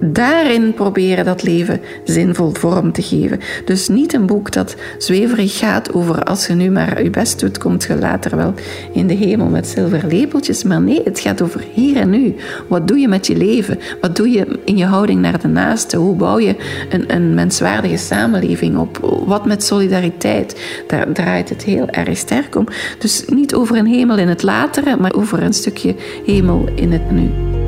daarin 0.00 0.74
proberen 0.74 1.24
dat 1.24 1.42
leven 1.42 1.80
zinvol 2.04 2.50
vorm 2.52 2.92
te 2.92 3.02
geven. 3.02 3.40
Dus 3.64 3.88
niet 3.88 4.12
een 4.12 4.26
boek 4.26 4.52
dat 4.52 4.76
zweverig 4.98 5.58
gaat 5.58 5.92
over 5.92 6.24
als 6.24 6.46
je 6.46 6.54
nu 6.54 6.70
maar 6.70 7.02
je 7.02 7.10
best 7.10 7.40
doet, 7.40 7.58
komt 7.58 7.84
je 7.84 7.96
later 7.96 8.36
wel 8.36 8.54
in 8.92 9.06
de 9.06 9.14
hemel 9.14 9.46
met 9.46 9.68
zilveren 9.68 10.08
lepeltjes. 10.08 10.62
Maar 10.62 10.80
nee, 10.80 11.00
het 11.04 11.20
gaat 11.20 11.42
over 11.42 11.64
hier 11.72 11.96
en 11.96 12.10
nu. 12.10 12.34
Wat 12.68 12.88
doe 12.88 12.98
je 12.98 13.08
met 13.08 13.26
je 13.26 13.36
leven? 13.36 13.78
Wat 14.00 14.16
doe 14.16 14.30
je 14.30 14.58
in 14.64 14.76
je 14.76 14.84
houding 14.84 15.20
naar 15.20 15.40
de 15.40 15.48
naaste? 15.48 15.96
Hoe 15.96 16.16
bouw 16.16 16.38
je 16.38 16.56
een, 16.90 17.14
een 17.14 17.34
menswaardige 17.34 17.96
samenleving 17.96 18.76
op? 18.76 19.22
Wat 19.26 19.46
met 19.46 19.64
solidariteit? 19.64 20.82
Daar 20.86 21.12
draait 21.12 21.48
het 21.48 21.64
heel 21.64 21.88
erg 21.88 22.16
sterk 22.16 22.56
om. 22.56 22.66
Dus 22.98 23.24
niet 23.26 23.54
over 23.54 23.76
een 23.76 23.86
hemel 23.86 24.18
in 24.18 24.28
het 24.28 24.42
latere, 24.42 24.96
maar 24.96 25.12
over 25.12 25.42
een 25.42 25.54
stukje 25.54 25.94
hemel 26.24 26.68
in 26.74 26.92
het 26.92 27.10
nu. 27.10 27.58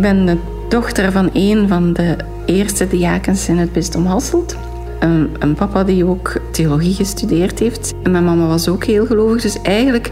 Ben 0.00 0.26
de 0.26 0.36
dochter 0.68 1.12
van 1.12 1.30
een 1.32 1.68
van 1.68 1.92
de 1.92 2.16
eerste 2.46 2.88
diakens 2.88 3.48
in 3.48 3.58
het 3.58 3.72
bisdom 3.72 4.06
Hasselt. 4.06 4.56
Een, 5.00 5.30
een, 5.38 5.54
papa 5.54 5.84
die 5.84 6.04
ook 6.04 6.40
theologie 6.52 6.94
gestudeerd 6.94 7.58
heeft. 7.58 7.94
En 8.02 8.10
mijn 8.10 8.24
mama 8.24 8.46
was 8.46 8.68
ook 8.68 8.84
heel 8.84 9.06
gelovig. 9.06 9.42
Dus 9.42 9.62
eigenlijk, 9.62 10.10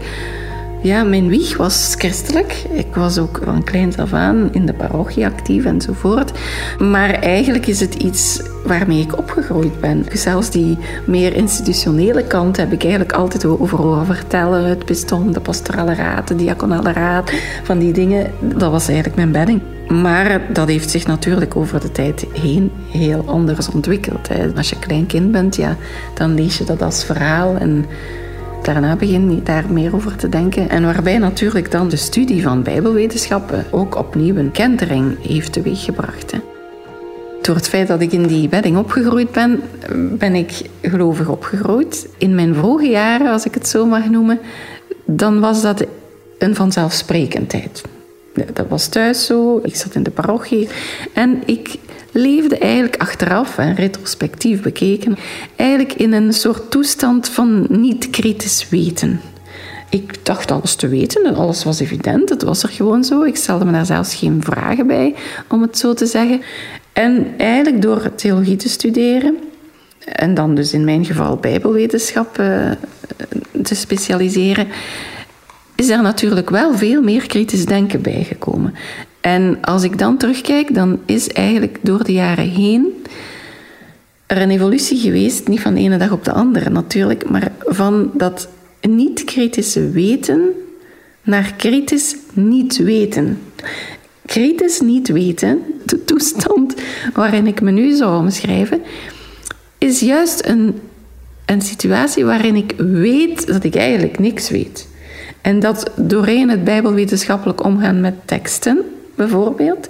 ja, 0.81 1.03
mijn 1.03 1.27
wieg 1.27 1.57
was 1.57 1.95
christelijk. 1.97 2.63
Ik 2.71 2.95
was 2.95 3.17
ook 3.17 3.39
van 3.43 3.63
kleins 3.63 3.97
af 3.97 4.13
aan 4.13 4.49
in 4.53 4.65
de 4.65 4.73
parochie 4.73 5.25
actief 5.25 5.65
enzovoort. 5.65 6.31
Maar 6.79 7.09
eigenlijk 7.09 7.67
is 7.67 7.79
het 7.79 7.95
iets 7.95 8.41
waarmee 8.65 9.01
ik 9.01 9.17
opgegroeid 9.17 9.79
ben. 9.79 10.05
Zelfs 10.13 10.49
die 10.49 10.77
meer 11.05 11.35
institutionele 11.35 12.23
kant 12.23 12.57
heb 12.57 12.71
ik 12.71 12.81
eigenlijk 12.81 13.13
altijd 13.13 13.45
over 13.45 13.77
horen 13.77 14.05
vertellen. 14.05 14.63
Het 14.63 14.85
bisdom, 14.85 15.33
de 15.33 15.39
pastorale 15.39 15.93
raad, 15.93 16.27
de 16.27 16.35
diaconale 16.35 16.91
raad, 16.91 17.31
van 17.63 17.79
die 17.79 17.93
dingen. 17.93 18.31
Dat 18.39 18.71
was 18.71 18.87
eigenlijk 18.87 19.15
mijn 19.17 19.31
bedding. 19.31 19.61
Maar 19.87 20.41
dat 20.53 20.67
heeft 20.67 20.89
zich 20.89 21.07
natuurlijk 21.07 21.55
over 21.55 21.79
de 21.79 21.91
tijd 21.91 22.25
heen 22.33 22.71
heel 22.91 23.23
anders 23.25 23.69
ontwikkeld. 23.69 24.29
Als 24.55 24.69
je 24.69 24.79
klein 24.79 25.05
kind 25.05 25.31
bent, 25.31 25.55
ja, 25.55 25.75
dan 26.13 26.33
lees 26.33 26.57
je 26.57 26.63
dat 26.63 26.81
als 26.81 27.03
verhaal 27.03 27.55
en 27.55 27.85
daarna 28.61 28.95
begin 28.95 29.31
je 29.31 29.43
daar 29.43 29.63
meer 29.69 29.95
over 29.95 30.15
te 30.15 30.29
denken. 30.29 30.69
En 30.69 30.83
waarbij 30.83 31.17
natuurlijk 31.17 31.71
dan 31.71 31.89
de 31.89 31.95
studie 31.95 32.43
van 32.43 32.63
bijbelwetenschappen 32.63 33.65
ook 33.71 33.95
opnieuw 33.95 34.35
een 34.35 34.51
kentering 34.51 35.27
heeft 35.27 35.53
teweeggebracht. 35.53 36.33
Door 37.41 37.55
het 37.55 37.67
feit 37.69 37.87
dat 37.87 38.01
ik 38.01 38.11
in 38.11 38.27
die 38.27 38.49
bedding 38.49 38.77
opgegroeid 38.77 39.31
ben, 39.31 39.61
ben 40.17 40.35
ik 40.35 40.61
gelovig 40.81 41.27
opgegroeid. 41.29 42.07
In 42.17 42.35
mijn 42.35 42.55
vroege 42.55 42.87
jaren, 42.87 43.31
als 43.31 43.45
ik 43.45 43.53
het 43.53 43.67
zo 43.67 43.85
mag 43.85 44.09
noemen, 44.09 44.39
dan 45.05 45.39
was 45.39 45.61
dat 45.61 45.85
een 46.37 46.55
vanzelfsprekendheid. 46.55 47.83
Dat 48.53 48.67
was 48.69 48.87
thuis 48.87 49.25
zo, 49.25 49.59
ik 49.63 49.75
zat 49.75 49.95
in 49.95 50.03
de 50.03 50.11
parochie 50.11 50.67
en 51.13 51.41
ik 51.45 51.79
leefde 52.17 52.57
eigenlijk 52.57 52.95
achteraf 53.01 53.57
en 53.57 53.75
retrospectief 53.75 54.61
bekeken, 54.61 55.17
eigenlijk 55.55 55.93
in 55.93 56.13
een 56.13 56.33
soort 56.33 56.71
toestand 56.71 57.29
van 57.29 57.65
niet 57.69 58.09
kritisch 58.09 58.69
weten. 58.69 59.21
Ik 59.89 60.25
dacht 60.25 60.51
alles 60.51 60.75
te 60.75 60.87
weten 60.87 61.25
en 61.25 61.35
alles 61.35 61.63
was 61.63 61.79
evident, 61.79 62.29
het 62.29 62.43
was 62.43 62.63
er 62.63 62.69
gewoon 62.69 63.03
zo. 63.03 63.23
Ik 63.23 63.35
stelde 63.35 63.65
me 63.65 63.71
daar 63.71 63.85
zelfs 63.85 64.15
geen 64.15 64.43
vragen 64.43 64.87
bij, 64.87 65.15
om 65.47 65.61
het 65.61 65.77
zo 65.77 65.93
te 65.93 66.05
zeggen. 66.05 66.41
En 66.93 67.27
eigenlijk 67.37 67.81
door 67.81 68.15
theologie 68.15 68.55
te 68.55 68.69
studeren, 68.69 69.37
en 70.05 70.33
dan 70.33 70.55
dus 70.55 70.73
in 70.73 70.83
mijn 70.83 71.05
geval 71.05 71.35
bijbelwetenschap 71.35 72.39
eh, 72.39 72.71
te 73.63 73.75
specialiseren, 73.75 74.67
is 75.77 75.89
er 75.89 76.01
natuurlijk 76.01 76.49
wel 76.49 76.77
veel 76.77 77.01
meer 77.01 77.27
kritisch 77.27 77.65
denken 77.65 78.01
bijgekomen. 78.01 78.73
En 79.21 79.57
als 79.61 79.83
ik 79.83 79.97
dan 79.97 80.17
terugkijk, 80.17 80.73
dan 80.73 80.99
is 81.05 81.27
eigenlijk 81.27 81.77
door 81.81 82.03
de 82.03 82.13
jaren 82.13 82.49
heen 82.49 82.93
er 84.25 84.41
een 84.41 84.51
evolutie 84.51 84.97
geweest, 84.97 85.47
niet 85.47 85.61
van 85.61 85.73
de 85.73 85.79
ene 85.79 85.97
dag 85.97 86.11
op 86.11 86.25
de 86.25 86.31
andere 86.31 86.69
natuurlijk, 86.69 87.29
maar 87.29 87.51
van 87.65 88.11
dat 88.13 88.49
niet-kritische 88.81 89.89
weten 89.89 90.49
naar 91.21 91.53
kritisch 91.57 92.15
niet 92.33 92.77
weten. 92.77 93.39
Kritisch 94.25 94.81
niet 94.81 95.07
weten, 95.07 95.59
de 95.85 96.05
toestand 96.05 96.75
waarin 97.13 97.47
ik 97.47 97.61
me 97.61 97.71
nu 97.71 97.95
zou 97.95 98.19
omschrijven, 98.19 98.81
is 99.77 99.99
juist 99.99 100.45
een, 100.45 100.79
een 101.45 101.61
situatie 101.61 102.25
waarin 102.25 102.55
ik 102.55 102.73
weet 102.77 103.47
dat 103.47 103.63
ik 103.63 103.75
eigenlijk 103.75 104.19
niks 104.19 104.49
weet. 104.49 104.87
En 105.41 105.59
dat 105.59 105.91
doorheen 105.95 106.49
het 106.49 106.63
bijbelwetenschappelijk 106.63 107.63
omgaan 107.63 108.01
met 108.01 108.15
teksten, 108.25 108.81
bijvoorbeeld, 109.15 109.87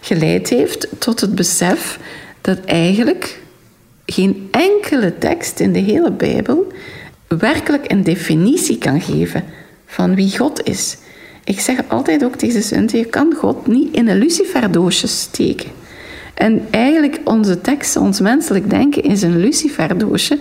geleid 0.00 0.48
heeft 0.48 0.88
tot 0.98 1.20
het 1.20 1.34
besef 1.34 1.98
dat 2.40 2.58
eigenlijk 2.64 3.40
geen 4.06 4.48
enkele 4.50 5.18
tekst 5.18 5.60
in 5.60 5.72
de 5.72 5.78
hele 5.78 6.10
Bijbel 6.10 6.72
werkelijk 7.28 7.92
een 7.92 8.04
definitie 8.04 8.78
kan 8.78 9.00
geven 9.00 9.44
van 9.86 10.14
wie 10.14 10.38
God 10.38 10.62
is. 10.64 10.96
Ik 11.44 11.60
zeg 11.60 11.78
altijd 11.88 12.24
ook 12.24 12.34
tegen 12.34 12.62
studenten, 12.62 12.98
je 12.98 13.04
kan 13.04 13.34
God 13.36 13.66
niet 13.66 13.94
in 13.94 14.08
een 14.08 14.18
luciferdoosje 14.18 15.06
steken. 15.06 15.70
En 16.34 16.66
eigenlijk 16.70 17.20
onze 17.24 17.60
tekst, 17.60 17.96
ons 17.96 18.20
menselijk 18.20 18.70
denken 18.70 19.02
is 19.02 19.22
een 19.22 19.38
luciferdoosje 19.38 20.38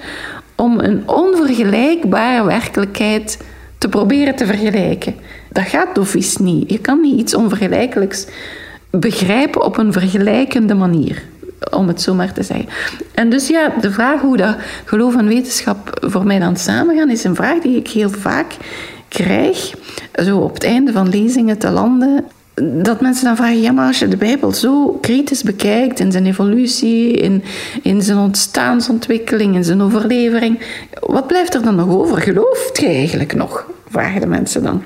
om 0.55 0.79
een 0.79 1.09
onvergelijkbare 1.09 2.45
werkelijkheid 2.45 3.37
te 3.85 3.91
proberen 3.91 4.35
te 4.35 4.45
vergelijken. 4.45 5.15
Dat 5.49 5.63
gaat 5.63 5.95
dofies 5.95 6.37
niet. 6.37 6.71
Je 6.71 6.79
kan 6.79 7.01
niet 7.01 7.19
iets 7.19 7.35
onvergelijkelijks 7.35 8.27
begrijpen 8.89 9.63
op 9.63 9.77
een 9.77 9.93
vergelijkende 9.93 10.73
manier. 10.73 11.23
Om 11.71 11.87
het 11.87 12.01
zo 12.01 12.13
maar 12.13 12.33
te 12.33 12.43
zeggen. 12.43 12.67
En 13.13 13.29
dus 13.29 13.47
ja, 13.47 13.73
de 13.81 13.91
vraag 13.91 14.21
hoe 14.21 14.37
dat 14.37 14.55
geloof 14.85 15.15
en 15.15 15.27
wetenschap 15.27 15.97
voor 16.01 16.25
mij 16.25 16.39
dan 16.39 16.57
samengaan, 16.57 17.09
is 17.09 17.23
een 17.23 17.35
vraag 17.35 17.59
die 17.59 17.77
ik 17.77 17.87
heel 17.87 18.09
vaak 18.09 18.57
krijg. 19.07 19.73
Zo 20.23 20.37
op 20.37 20.53
het 20.53 20.63
einde 20.63 20.91
van 20.91 21.09
lezingen 21.09 21.57
te 21.57 21.69
landen 21.69 22.25
dat 22.83 23.01
mensen 23.01 23.25
dan 23.25 23.35
vragen, 23.35 23.61
ja, 23.61 23.71
maar 23.71 23.87
als 23.87 23.99
je 23.99 24.07
de 24.07 24.17
Bijbel 24.17 24.51
zo 24.51 24.97
kritisch 25.01 25.43
bekijkt 25.43 25.99
in 25.99 26.11
zijn 26.11 26.25
evolutie, 26.25 27.11
in, 27.11 27.43
in 27.81 28.01
zijn 28.01 28.17
ontstaansontwikkeling, 28.17 29.55
in 29.55 29.63
zijn 29.63 29.81
overlevering, 29.81 30.59
wat 30.99 31.27
blijft 31.27 31.53
er 31.53 31.63
dan 31.63 31.75
nog 31.75 31.89
over? 31.89 32.17
Gelooft 32.17 32.79
je 32.79 32.87
eigenlijk 32.87 33.35
nog? 33.35 33.73
Vragen 33.89 34.21
de 34.21 34.27
mensen 34.27 34.63
dan. 34.63 34.83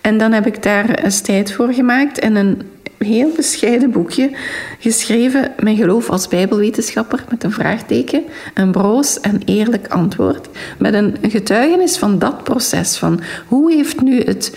En 0.00 0.18
dan 0.18 0.32
heb 0.32 0.46
ik 0.46 0.62
daar 0.62 1.04
een 1.04 1.22
tijd 1.22 1.52
voor 1.52 1.72
gemaakt 1.72 2.18
en 2.18 2.36
een 2.36 2.62
heel 2.98 3.32
bescheiden 3.36 3.90
boekje 3.90 4.30
geschreven, 4.78 5.52
Mijn 5.58 5.76
geloof 5.76 6.10
als 6.10 6.28
bijbelwetenschapper, 6.28 7.24
met 7.30 7.44
een 7.44 7.52
vraagteken, 7.52 8.22
een 8.54 8.72
broos 8.72 9.20
en 9.20 9.40
eerlijk 9.44 9.88
antwoord, 9.88 10.48
met 10.78 10.94
een 10.94 11.16
getuigenis 11.22 11.96
van 11.96 12.18
dat 12.18 12.44
proces, 12.44 12.96
van 12.96 13.20
hoe 13.46 13.72
heeft 13.72 14.00
nu 14.00 14.20
het 14.20 14.56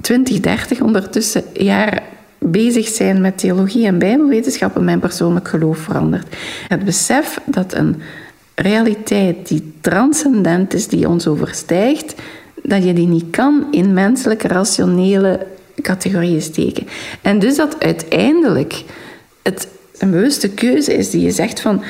2030 0.00 0.80
ondertussen 0.80 1.42
jaar 1.52 2.02
bezig 2.38 2.88
zijn 2.88 3.20
met 3.20 3.38
theologie 3.38 3.86
en 3.86 3.98
bijbelwetenschappen 3.98 4.84
mijn 4.84 5.00
persoonlijk 5.00 5.48
geloof 5.48 5.78
verandert. 5.78 6.36
Het 6.68 6.84
besef 6.84 7.40
dat 7.44 7.74
een 7.74 8.02
realiteit 8.54 9.48
die 9.48 9.72
transcendent 9.80 10.74
is, 10.74 10.88
die 10.88 11.08
ons 11.08 11.26
overstijgt, 11.26 12.14
dat 12.62 12.84
je 12.84 12.92
die 12.92 13.06
niet 13.06 13.30
kan 13.30 13.66
in 13.70 13.92
menselijke, 13.92 14.48
rationele 14.48 15.46
categorieën 15.82 16.42
steken. 16.42 16.86
En 17.22 17.38
dus 17.38 17.56
dat 17.56 17.76
uiteindelijk 17.80 18.84
het 19.42 19.68
een 19.98 20.10
bewuste 20.10 20.50
keuze 20.50 20.94
is 20.94 21.10
die 21.10 21.20
je 21.20 21.30
zegt 21.30 21.60
van... 21.60 21.82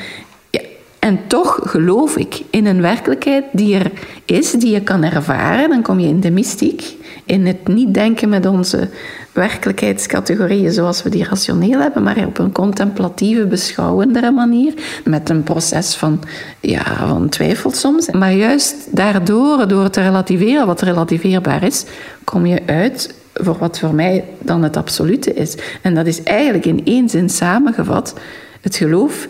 En 1.03 1.19
toch 1.27 1.59
geloof 1.63 2.17
ik 2.17 2.41
in 2.49 2.65
een 2.65 2.81
werkelijkheid 2.81 3.43
die 3.51 3.75
er 3.75 3.91
is, 4.25 4.51
die 4.51 4.71
je 4.71 4.81
kan 4.81 5.03
ervaren. 5.03 5.69
Dan 5.69 5.81
kom 5.81 5.99
je 5.99 6.07
in 6.07 6.19
de 6.19 6.31
mystiek 6.31 6.95
in 7.25 7.45
het 7.45 7.67
niet 7.67 7.93
denken 7.93 8.29
met 8.29 8.45
onze 8.45 8.89
werkelijkheidscategorieën 9.31 10.71
zoals 10.71 11.03
we 11.03 11.09
die 11.09 11.23
rationeel 11.23 11.79
hebben, 11.79 12.03
maar 12.03 12.25
op 12.25 12.37
een 12.37 12.51
contemplatieve, 12.51 13.45
beschouwendere 13.45 14.31
manier, 14.31 14.73
met 15.05 15.29
een 15.29 15.43
proces 15.43 15.95
van, 15.95 16.19
ja, 16.59 17.07
van 17.07 17.29
twijfel 17.29 17.71
soms. 17.71 18.11
Maar 18.11 18.33
juist 18.33 18.75
daardoor, 18.95 19.67
door 19.67 19.89
te 19.89 20.01
relativeren 20.01 20.65
wat 20.65 20.81
relativeerbaar 20.81 21.63
is, 21.63 21.85
kom 22.23 22.45
je 22.45 22.61
uit 22.65 23.15
voor 23.33 23.57
wat 23.57 23.79
voor 23.79 23.95
mij 23.95 24.23
dan 24.39 24.63
het 24.63 24.77
absolute 24.77 25.33
is. 25.33 25.55
En 25.81 25.95
dat 25.95 26.05
is 26.05 26.23
eigenlijk 26.23 26.65
in 26.65 26.81
één 26.85 27.09
zin 27.09 27.29
samengevat 27.29 28.13
het 28.61 28.75
geloof 28.75 29.27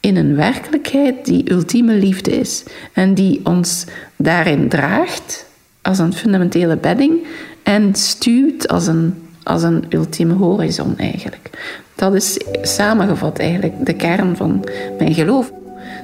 in 0.00 0.16
een 0.16 0.36
werkelijkheid 0.36 1.24
die 1.24 1.50
ultieme 1.50 1.92
liefde 1.92 2.30
is 2.30 2.62
en 2.92 3.14
die 3.14 3.40
ons 3.44 3.84
daarin 4.16 4.68
draagt 4.68 5.46
als 5.82 5.98
een 5.98 6.12
fundamentele 6.12 6.76
bedding 6.76 7.26
en 7.62 7.94
stuwt 7.94 8.68
als 8.68 8.86
een, 8.86 9.14
als 9.42 9.62
een 9.62 9.84
ultieme 9.88 10.34
horizon 10.34 10.98
eigenlijk. 10.98 11.50
Dat 11.94 12.14
is 12.14 12.38
samengevat 12.62 13.38
eigenlijk 13.38 13.86
de 13.86 13.94
kern 13.94 14.36
van 14.36 14.64
mijn 14.98 15.14
geloof. 15.14 15.52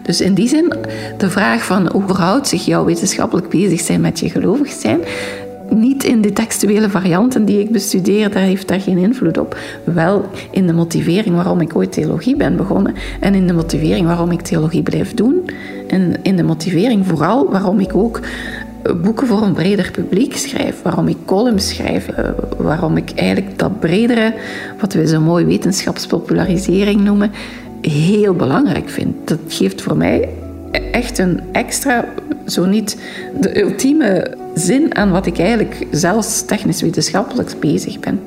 Dus 0.02 0.20
in 0.20 0.35
die 0.35 0.48
zin, 0.48 0.72
de 1.18 1.30
vraag 1.30 1.64
van 1.64 1.90
hoe 1.92 2.07
verhoudt 2.07 2.48
zich 2.48 2.64
jouw 2.64 2.85
wetenschappelijk 2.85 3.48
bezig 3.48 3.80
zijn 3.80 4.00
met 4.00 4.20
je 4.20 4.30
gelovig 4.30 4.70
zijn, 4.72 5.00
niet 5.70 6.05
in 6.05 6.20
de 6.20 6.33
textuele 6.33 6.90
varianten 6.90 7.44
die 7.44 7.61
ik 7.61 7.70
bestudeer, 7.70 8.31
daar 8.31 8.42
heeft 8.42 8.68
daar 8.68 8.81
geen 8.81 8.98
invloed 8.98 9.38
op. 9.38 9.59
Wel 9.85 10.24
in 10.50 10.66
de 10.66 10.72
motivering 10.72 11.35
waarom 11.35 11.61
ik 11.61 11.77
ooit 11.77 11.92
theologie 11.92 12.37
ben 12.37 12.57
begonnen 12.57 12.94
en 13.20 13.35
in 13.35 13.46
de 13.46 13.53
motivering 13.53 14.07
waarom 14.07 14.31
ik 14.31 14.40
theologie 14.40 14.83
blijf 14.83 15.14
doen. 15.14 15.50
En 15.88 16.22
in 16.22 16.37
de 16.37 16.42
motivering 16.42 17.07
vooral 17.07 17.50
waarom 17.50 17.81
ik 17.81 17.96
ook 17.96 18.20
boeken 19.03 19.27
voor 19.27 19.42
een 19.42 19.53
breder 19.53 19.90
publiek 19.90 20.37
schrijf, 20.37 20.83
waarom 20.83 21.09
ik 21.09 21.16
columns 21.24 21.68
schrijf, 21.68 22.09
eh, 22.09 22.31
waarom 22.57 22.96
ik 22.96 23.12
eigenlijk 23.14 23.59
dat 23.59 23.81
bredere, 23.81 24.35
wat 24.81 24.92
we 24.92 25.07
zo 25.07 25.20
mooi 25.20 25.44
wetenschapspopularisering 25.44 27.00
noemen, 27.00 27.31
heel 27.81 28.35
belangrijk 28.35 28.88
vind. 28.88 29.29
Dat 29.29 29.38
geeft 29.48 29.83
voor 29.83 29.96
mij 29.96 30.29
echt 30.92 31.18
een 31.18 31.40
extra, 31.53 32.05
zo 32.46 32.64
niet 32.64 32.98
de 33.40 33.61
ultieme 33.61 34.37
zin 34.55 34.97
aan 34.97 35.11
wat 35.11 35.27
ik 35.27 35.38
eigenlijk 35.38 35.87
zelfs 35.90 36.45
technisch 36.45 36.83
wetenschappelijk 36.83 37.55
bezig 37.61 38.01
ben. 38.01 38.21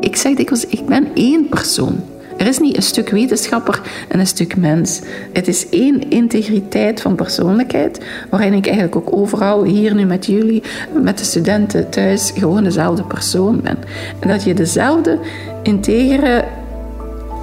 Ik 0.00 0.16
zeg 0.16 0.34
dikwijls, 0.34 0.66
ik 0.66 0.86
ben 0.86 1.06
één 1.14 1.48
persoon. 1.48 2.00
Er 2.36 2.46
is 2.46 2.58
niet 2.58 2.76
een 2.76 2.82
stuk 2.82 3.08
wetenschapper 3.08 3.80
en 4.08 4.18
een 4.18 4.26
stuk 4.26 4.56
mens. 4.56 5.00
Het 5.32 5.48
is 5.48 5.68
één 5.68 6.10
integriteit 6.10 7.00
van 7.00 7.14
persoonlijkheid, 7.14 8.00
waarin 8.30 8.52
ik 8.52 8.66
eigenlijk 8.66 8.96
ook 8.96 9.16
overal, 9.16 9.64
hier 9.64 9.94
nu 9.94 10.04
met 10.04 10.26
jullie, 10.26 10.62
met 11.02 11.18
de 11.18 11.24
studenten 11.24 11.90
thuis, 11.90 12.32
gewoon 12.36 12.64
dezelfde 12.64 13.04
persoon 13.04 13.60
ben. 13.60 13.78
En 14.20 14.28
dat 14.28 14.42
je 14.44 14.54
dezelfde 14.54 15.18
integere 15.62 16.44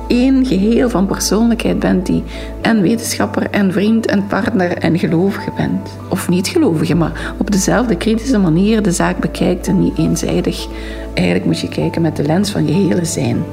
één 0.07 0.45
geheel 0.45 0.89
van 0.89 1.05
persoonlijkheid 1.05 1.79
bent 1.79 2.05
die 2.05 2.23
en 2.61 2.81
wetenschapper 2.81 3.49
en 3.49 3.71
vriend 3.71 4.05
en 4.05 4.27
partner 4.27 4.77
en 4.77 4.99
gelovige 4.99 5.51
bent. 5.55 5.89
Of 6.09 6.29
niet 6.29 6.47
gelovige, 6.47 6.95
maar 6.95 7.33
op 7.37 7.51
dezelfde 7.51 7.97
kritische 7.97 8.37
manier 8.37 8.81
de 8.81 8.91
zaak 8.91 9.17
bekijkt 9.17 9.67
en 9.67 9.79
niet 9.79 9.97
eenzijdig. 9.97 10.67
Eigenlijk 11.13 11.45
moet 11.45 11.59
je 11.59 11.69
kijken 11.69 12.01
met 12.01 12.15
de 12.15 12.23
lens 12.23 12.51
van 12.51 12.67
je 12.67 12.73
hele 12.73 13.05
zijn. 13.05 13.43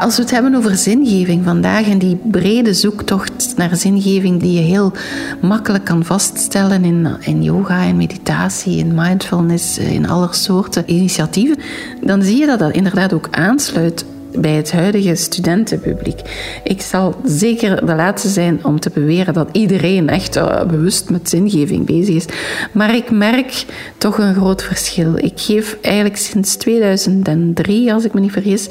Als 0.00 0.16
we 0.16 0.22
het 0.22 0.30
hebben 0.30 0.54
over 0.54 0.76
zingeving 0.76 1.44
vandaag 1.44 1.88
en 1.88 1.98
die 1.98 2.16
brede 2.16 2.74
zoektocht 2.74 3.52
naar 3.56 3.76
zingeving 3.76 4.40
die 4.40 4.52
je 4.52 4.60
heel 4.60 4.92
makkelijk 5.40 5.84
kan 5.84 6.04
vaststellen 6.04 6.84
in, 6.84 7.08
in 7.20 7.42
yoga 7.42 7.82
en 7.82 7.96
meditatie, 7.96 8.78
in 8.78 8.94
mindfulness, 8.94 9.78
in 9.78 10.08
alle 10.08 10.28
soorten 10.30 10.90
initiatieven, 10.92 11.56
dan 12.00 12.22
zie 12.22 12.38
je 12.38 12.46
dat 12.46 12.58
dat 12.58 12.72
inderdaad 12.72 13.12
ook 13.12 13.28
aansluit 13.30 14.04
bij 14.38 14.50
het 14.54 14.72
huidige 14.72 15.14
studentenpubliek. 15.14 16.20
Ik 16.64 16.80
zal 16.80 17.14
zeker 17.24 17.86
de 17.86 17.94
laatste 17.94 18.28
zijn 18.28 18.64
om 18.64 18.80
te 18.80 18.90
beweren 18.90 19.34
dat 19.34 19.48
iedereen 19.52 20.08
echt 20.08 20.36
uh, 20.36 20.62
bewust 20.62 21.10
met 21.10 21.28
zingeving 21.28 21.86
bezig 21.86 22.14
is. 22.14 22.24
Maar 22.72 22.94
ik 22.94 23.10
merk 23.10 23.64
toch 23.98 24.18
een 24.18 24.34
groot 24.34 24.62
verschil. 24.62 25.16
Ik 25.16 25.40
geef 25.40 25.76
eigenlijk 25.82 26.16
sinds 26.16 26.56
2003, 26.56 27.92
als 27.92 28.04
ik 28.04 28.12
me 28.12 28.20
niet 28.20 28.32
vergis, 28.32 28.68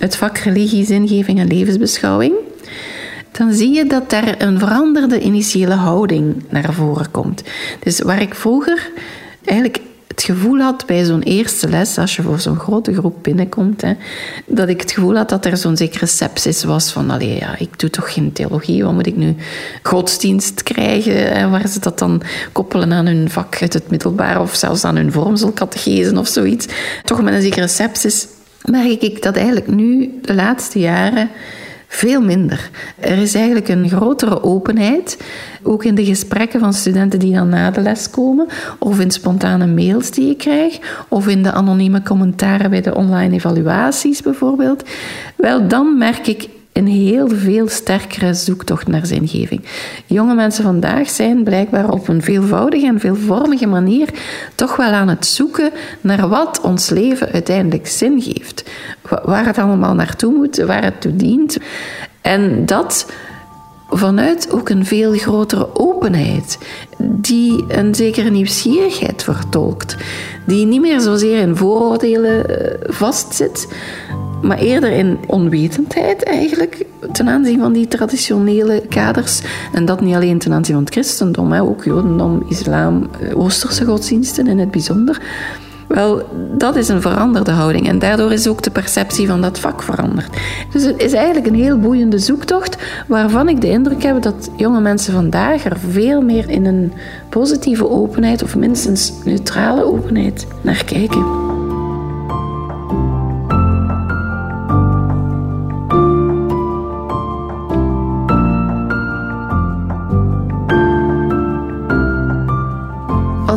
het 0.00 0.16
vak 0.16 0.38
religie, 0.38 0.84
zingeving 0.84 1.38
en 1.38 1.46
levensbeschouwing. 1.46 2.32
Dan 3.32 3.52
zie 3.52 3.74
je 3.74 3.86
dat 3.86 4.10
daar 4.10 4.34
een 4.38 4.58
veranderde 4.58 5.20
initiële 5.20 5.74
houding 5.74 6.44
naar 6.48 6.72
voren 6.72 7.10
komt. 7.10 7.42
Dus 7.82 8.00
waar 8.00 8.20
ik 8.20 8.34
vroeger 8.34 8.90
eigenlijk 9.44 9.80
het 10.18 10.26
gevoel 10.26 10.58
had 10.58 10.86
bij 10.86 11.04
zo'n 11.04 11.22
eerste 11.22 11.68
les, 11.68 11.98
als 11.98 12.16
je 12.16 12.22
voor 12.22 12.40
zo'n 12.40 12.58
grote 12.58 12.94
groep 12.94 13.16
binnenkomt, 13.22 13.80
hè, 13.80 13.92
dat 14.46 14.68
ik 14.68 14.80
het 14.80 14.92
gevoel 14.92 15.16
had 15.16 15.28
dat 15.28 15.46
er 15.46 15.56
zo'n 15.56 15.76
zekere 15.76 16.06
sepsis 16.06 16.64
was 16.64 16.90
van, 16.90 17.10
allee, 17.10 17.38
ja, 17.38 17.58
ik 17.58 17.78
doe 17.78 17.90
toch 17.90 18.12
geen 18.12 18.32
theologie, 18.32 18.84
wat 18.84 18.92
moet 18.92 19.06
ik 19.06 19.16
nu 19.16 19.36
godsdienst 19.82 20.62
krijgen, 20.62 21.50
waar 21.50 21.68
ze 21.68 21.80
dat 21.80 21.98
dan 21.98 22.22
koppelen 22.52 22.92
aan 22.92 23.06
hun 23.06 23.30
vak 23.30 23.60
uit 23.60 23.72
het 23.72 23.90
middelbaar 23.90 24.40
of 24.40 24.54
zelfs 24.54 24.84
aan 24.84 24.96
hun 24.96 25.12
vormselcategezen 25.12 26.16
of 26.16 26.28
zoiets. 26.28 26.66
Toch 27.04 27.22
met 27.22 27.34
een 27.34 27.42
zekere 27.42 27.68
sepsis 27.68 28.26
merk 28.64 29.02
ik 29.02 29.22
dat 29.22 29.36
eigenlijk 29.36 29.66
nu, 29.68 30.18
de 30.22 30.34
laatste 30.34 30.78
jaren, 30.78 31.30
veel 31.88 32.20
minder. 32.20 32.70
Er 32.98 33.18
is 33.18 33.34
eigenlijk 33.34 33.68
een 33.68 33.88
grotere 33.88 34.42
openheid, 34.42 35.18
ook 35.62 35.84
in 35.84 35.94
de 35.94 36.04
gesprekken 36.04 36.60
van 36.60 36.72
studenten 36.72 37.18
die 37.18 37.34
dan 37.34 37.48
na 37.48 37.70
de 37.70 37.80
les 37.80 38.10
komen, 38.10 38.46
of 38.78 39.00
in 39.00 39.10
spontane 39.10 39.66
mails 39.66 40.10
die 40.10 40.30
ik 40.30 40.38
krijg, 40.38 40.78
of 41.08 41.28
in 41.28 41.42
de 41.42 41.52
anonieme 41.52 42.02
commentaren 42.02 42.70
bij 42.70 42.80
de 42.80 42.94
online 42.94 43.34
evaluaties 43.34 44.22
bijvoorbeeld. 44.22 44.82
Wel, 45.36 45.68
dan 45.68 45.98
merk 45.98 46.26
ik 46.26 46.48
een 46.78 46.86
heel 46.86 47.28
veel 47.28 47.68
sterkere 47.68 48.34
zoektocht 48.34 48.86
naar 48.86 49.06
zingeving. 49.06 49.64
Jonge 50.06 50.34
mensen 50.34 50.64
vandaag 50.64 51.10
zijn 51.10 51.44
blijkbaar 51.44 51.90
op 51.90 52.08
een 52.08 52.22
veelvoudige 52.22 52.86
en 52.86 53.00
veelvormige 53.00 53.66
manier 53.66 54.08
toch 54.54 54.76
wel 54.76 54.90
aan 54.90 55.08
het 55.08 55.26
zoeken 55.26 55.70
naar 56.00 56.28
wat 56.28 56.60
ons 56.60 56.90
leven 56.90 57.32
uiteindelijk 57.32 57.86
zin 57.86 58.22
geeft. 58.22 58.64
Waar 59.24 59.46
het 59.46 59.58
allemaal 59.58 59.94
naartoe 59.94 60.32
moet, 60.32 60.56
waar 60.56 60.84
het 60.84 61.00
toe 61.00 61.16
dient. 61.16 61.58
En 62.20 62.66
dat 62.66 63.06
vanuit 63.88 64.50
ook 64.52 64.68
een 64.68 64.86
veel 64.86 65.12
grotere 65.12 65.76
openheid, 65.76 66.58
die 66.98 67.64
een 67.68 67.94
zekere 67.94 68.30
nieuwsgierigheid 68.30 69.22
vertolkt, 69.22 69.96
die 70.46 70.66
niet 70.66 70.80
meer 70.80 71.00
zozeer 71.00 71.38
in 71.38 71.56
vooroordelen 71.56 72.48
eh, 72.48 72.94
vastzit, 72.94 73.68
maar 74.42 74.58
eerder 74.58 74.90
in 74.90 75.18
onwetendheid 75.26 76.22
eigenlijk 76.22 76.84
ten 77.12 77.28
aanzien 77.28 77.60
van 77.60 77.72
die 77.72 77.88
traditionele 77.88 78.82
kaders. 78.88 79.40
En 79.72 79.84
dat 79.84 80.00
niet 80.00 80.14
alleen 80.14 80.38
ten 80.38 80.52
aanzien 80.52 80.74
van 80.74 80.84
het 80.84 80.92
christendom, 80.92 81.52
hè, 81.52 81.62
ook 81.62 81.84
jodendom, 81.84 82.44
islam, 82.48 83.08
eh, 83.20 83.38
oosterse 83.38 83.84
godsdiensten 83.84 84.46
in 84.46 84.58
het 84.58 84.70
bijzonder. 84.70 85.20
Wel, 85.88 86.22
dat 86.56 86.76
is 86.76 86.88
een 86.88 87.00
veranderde 87.00 87.50
houding 87.50 87.88
en 87.88 87.98
daardoor 87.98 88.32
is 88.32 88.48
ook 88.48 88.62
de 88.62 88.70
perceptie 88.70 89.26
van 89.26 89.40
dat 89.40 89.58
vak 89.58 89.82
veranderd. 89.82 90.36
Dus 90.72 90.84
het 90.84 91.02
is 91.02 91.12
eigenlijk 91.12 91.46
een 91.46 91.54
heel 91.54 91.78
boeiende 91.78 92.18
zoektocht 92.18 92.76
waarvan 93.06 93.48
ik 93.48 93.60
de 93.60 93.70
indruk 93.70 94.02
heb 94.02 94.22
dat 94.22 94.50
jonge 94.56 94.80
mensen 94.80 95.12
vandaag 95.12 95.64
er 95.64 95.78
veel 95.90 96.22
meer 96.22 96.50
in 96.50 96.66
een 96.66 96.92
positieve 97.28 97.88
openheid 97.88 98.42
of 98.42 98.56
minstens 98.56 99.12
neutrale 99.24 99.84
openheid 99.84 100.46
naar 100.62 100.84
kijken. 100.84 101.57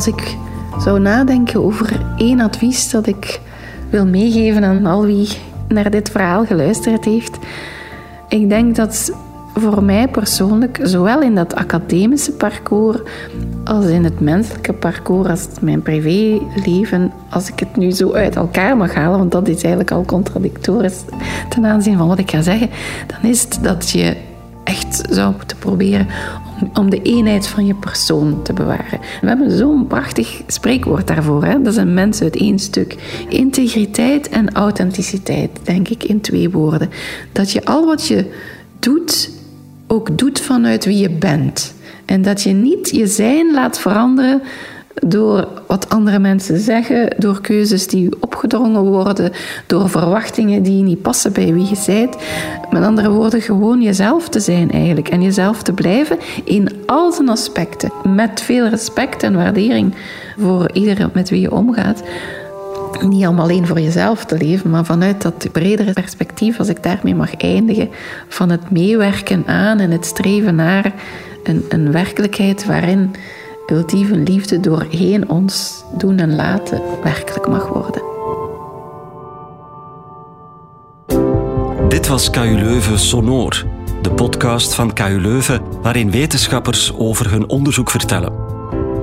Als 0.01 0.09
ik 0.09 0.37
zou 0.77 0.99
nadenken 0.99 1.63
over 1.63 2.01
één 2.17 2.39
advies 2.39 2.91
dat 2.91 3.07
ik 3.07 3.39
wil 3.89 4.05
meegeven 4.05 4.63
aan 4.63 4.85
al 4.85 5.05
wie 5.05 5.27
naar 5.67 5.91
dit 5.91 6.09
verhaal 6.09 6.45
geluisterd 6.45 7.05
heeft. 7.05 7.37
Ik 8.27 8.49
denk 8.49 8.75
dat 8.75 9.13
voor 9.53 9.83
mij 9.83 10.07
persoonlijk, 10.07 10.79
zowel 10.83 11.21
in 11.21 11.35
dat 11.35 11.55
academische 11.55 12.31
parcours 12.31 12.99
als 13.63 13.85
in 13.85 14.03
het 14.03 14.19
menselijke 14.19 14.73
parcours, 14.73 15.29
als 15.29 15.47
mijn 15.61 15.81
privéleven, 15.81 17.11
als 17.29 17.49
ik 17.49 17.59
het 17.59 17.75
nu 17.75 17.91
zo 17.91 18.13
uit 18.13 18.35
elkaar 18.35 18.77
mag 18.77 18.93
halen, 18.93 19.17
want 19.17 19.31
dat 19.31 19.47
is 19.47 19.55
eigenlijk 19.55 19.91
al 19.91 20.05
contradictorisch 20.05 21.03
ten 21.49 21.65
aanzien 21.65 21.97
van 21.97 22.07
wat 22.07 22.19
ik 22.19 22.29
ga 22.29 22.41
zeggen, 22.41 22.69
dan 23.07 23.29
is 23.29 23.41
het 23.41 23.59
dat 23.61 23.89
je 23.89 24.15
echt 24.63 25.03
zou 25.09 25.33
moeten 25.35 25.57
proberen 25.57 26.07
om 26.73 26.89
de 26.89 27.01
eenheid 27.01 27.47
van 27.47 27.65
je 27.65 27.73
persoon 27.73 28.41
te 28.43 28.53
bewaren. 28.53 28.99
We 29.21 29.27
hebben 29.27 29.57
zo'n 29.57 29.87
prachtig 29.87 30.41
spreekwoord 30.47 31.07
daarvoor. 31.07 31.43
Hè? 31.43 31.61
Dat 31.61 31.73
is 31.73 31.79
een 31.79 31.93
mens 31.93 32.21
uit 32.21 32.35
één 32.35 32.59
stuk. 32.59 32.95
Integriteit 33.29 34.29
en 34.29 34.53
authenticiteit, 34.53 35.49
denk 35.63 35.87
ik, 35.87 36.03
in 36.03 36.21
twee 36.21 36.49
woorden. 36.49 36.89
Dat 37.31 37.51
je 37.51 37.65
al 37.65 37.85
wat 37.85 38.07
je 38.07 38.25
doet, 38.79 39.31
ook 39.87 40.17
doet 40.17 40.39
vanuit 40.39 40.85
wie 40.85 40.97
je 40.97 41.09
bent. 41.09 41.73
En 42.05 42.21
dat 42.21 42.43
je 42.43 42.51
niet 42.51 42.89
je 42.89 43.07
zijn 43.07 43.53
laat 43.53 43.79
veranderen 43.79 44.41
door 44.93 45.47
wat 45.67 45.89
andere 45.89 46.19
mensen 46.19 46.59
zeggen, 46.59 47.15
door 47.17 47.41
keuzes 47.41 47.87
die 47.87 48.09
opgedrongen 48.19 48.83
worden, 48.83 49.31
door 49.67 49.89
verwachtingen 49.89 50.63
die 50.63 50.83
niet 50.83 51.01
passen 51.01 51.33
bij 51.33 51.53
wie 51.53 51.69
je 51.69 51.83
bent. 51.85 52.15
Met 52.71 52.83
andere 52.83 53.09
woorden, 53.09 53.41
gewoon 53.41 53.81
jezelf 53.81 54.29
te 54.29 54.39
zijn 54.39 54.71
eigenlijk 54.71 55.09
en 55.09 55.21
jezelf 55.21 55.63
te 55.63 55.73
blijven 55.73 56.17
in 56.43 56.69
al 56.85 57.11
zijn 57.11 57.29
aspecten, 57.29 57.91
met 58.15 58.41
veel 58.41 58.67
respect 58.67 59.23
en 59.23 59.35
waardering 59.35 59.93
voor 60.37 60.71
iedereen 60.73 61.09
met 61.13 61.29
wie 61.29 61.41
je 61.41 61.51
omgaat. 61.51 62.03
Niet 63.01 63.25
allemaal 63.25 63.43
alleen 63.43 63.67
voor 63.67 63.79
jezelf 63.79 64.25
te 64.25 64.37
leven, 64.37 64.69
maar 64.69 64.85
vanuit 64.85 65.21
dat 65.21 65.47
bredere 65.51 65.93
perspectief, 65.93 66.59
als 66.59 66.67
ik 66.67 66.83
daarmee 66.83 67.15
mag 67.15 67.35
eindigen, 67.35 67.89
van 68.27 68.49
het 68.49 68.71
meewerken 68.71 69.43
aan 69.47 69.79
en 69.79 69.91
het 69.91 70.05
streven 70.05 70.55
naar 70.55 70.93
een, 71.43 71.65
een 71.69 71.91
werkelijkheid 71.91 72.65
waarin 72.65 73.15
ultieme 73.71 74.17
liefde 74.17 74.59
doorheen 74.59 75.29
ons 75.29 75.83
doen 75.97 76.17
en 76.17 76.35
laten 76.35 76.81
werkelijk 77.03 77.47
mag 77.47 77.67
worden. 77.67 78.01
Dit 81.89 82.07
was 82.07 82.29
KU 82.29 82.55
Leuven 82.55 82.99
Sonor, 82.99 83.65
de 84.01 84.11
podcast 84.11 84.75
van 84.75 84.93
KU 84.93 85.21
Leuven 85.21 85.61
waarin 85.81 86.11
wetenschappers 86.11 86.93
over 86.97 87.31
hun 87.31 87.49
onderzoek 87.49 87.91
vertellen. 87.91 88.33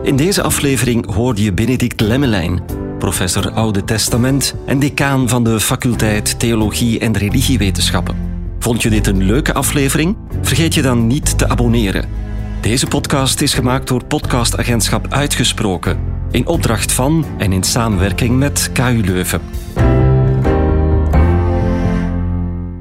In 0.02 0.16
deze 0.16 0.42
aflevering 0.42 1.14
hoorde 1.14 1.42
je 1.42 1.52
Benedict 1.52 2.00
Lemmelijn, 2.00 2.62
professor 2.98 3.50
Oude 3.50 3.84
Testament 3.84 4.54
en 4.66 4.78
decaan 4.78 5.28
van 5.28 5.44
de 5.44 5.60
faculteit 5.60 6.38
Theologie 6.38 6.98
en 6.98 7.16
Religiewetenschappen. 7.16 8.16
Vond 8.58 8.82
je 8.82 8.90
dit 8.90 9.06
een 9.06 9.22
leuke 9.22 9.54
aflevering? 9.54 10.16
Vergeet 10.42 10.74
je 10.74 10.82
dan 10.82 11.06
niet 11.06 11.38
te 11.38 11.48
abonneren. 11.48 12.27
Deze 12.60 12.86
podcast 12.86 13.40
is 13.40 13.54
gemaakt 13.54 13.88
door 13.88 14.04
podcastagentschap 14.04 15.06
Uitgesproken, 15.12 15.98
in 16.30 16.46
opdracht 16.46 16.92
van 16.92 17.26
en 17.38 17.52
in 17.52 17.62
samenwerking 17.62 18.38
met 18.38 18.70
KU 18.72 19.00
Leuven. 19.04 19.40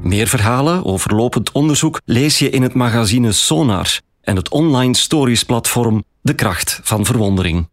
Meer 0.02 0.28
verhalen 0.28 0.86
over 0.86 1.16
lopend 1.16 1.52
onderzoek 1.52 2.02
lees 2.06 2.40
je 2.40 2.50
in 2.50 2.62
het 2.62 2.74
magazine 2.74 3.32
Sonar 3.32 4.00
en 4.22 4.36
het 4.36 4.50
online 4.50 4.96
stories 4.96 5.44
platform 5.44 6.04
De 6.22 6.36
Kracht 6.36 6.80
van 6.84 7.06
Verwondering. 7.06 7.70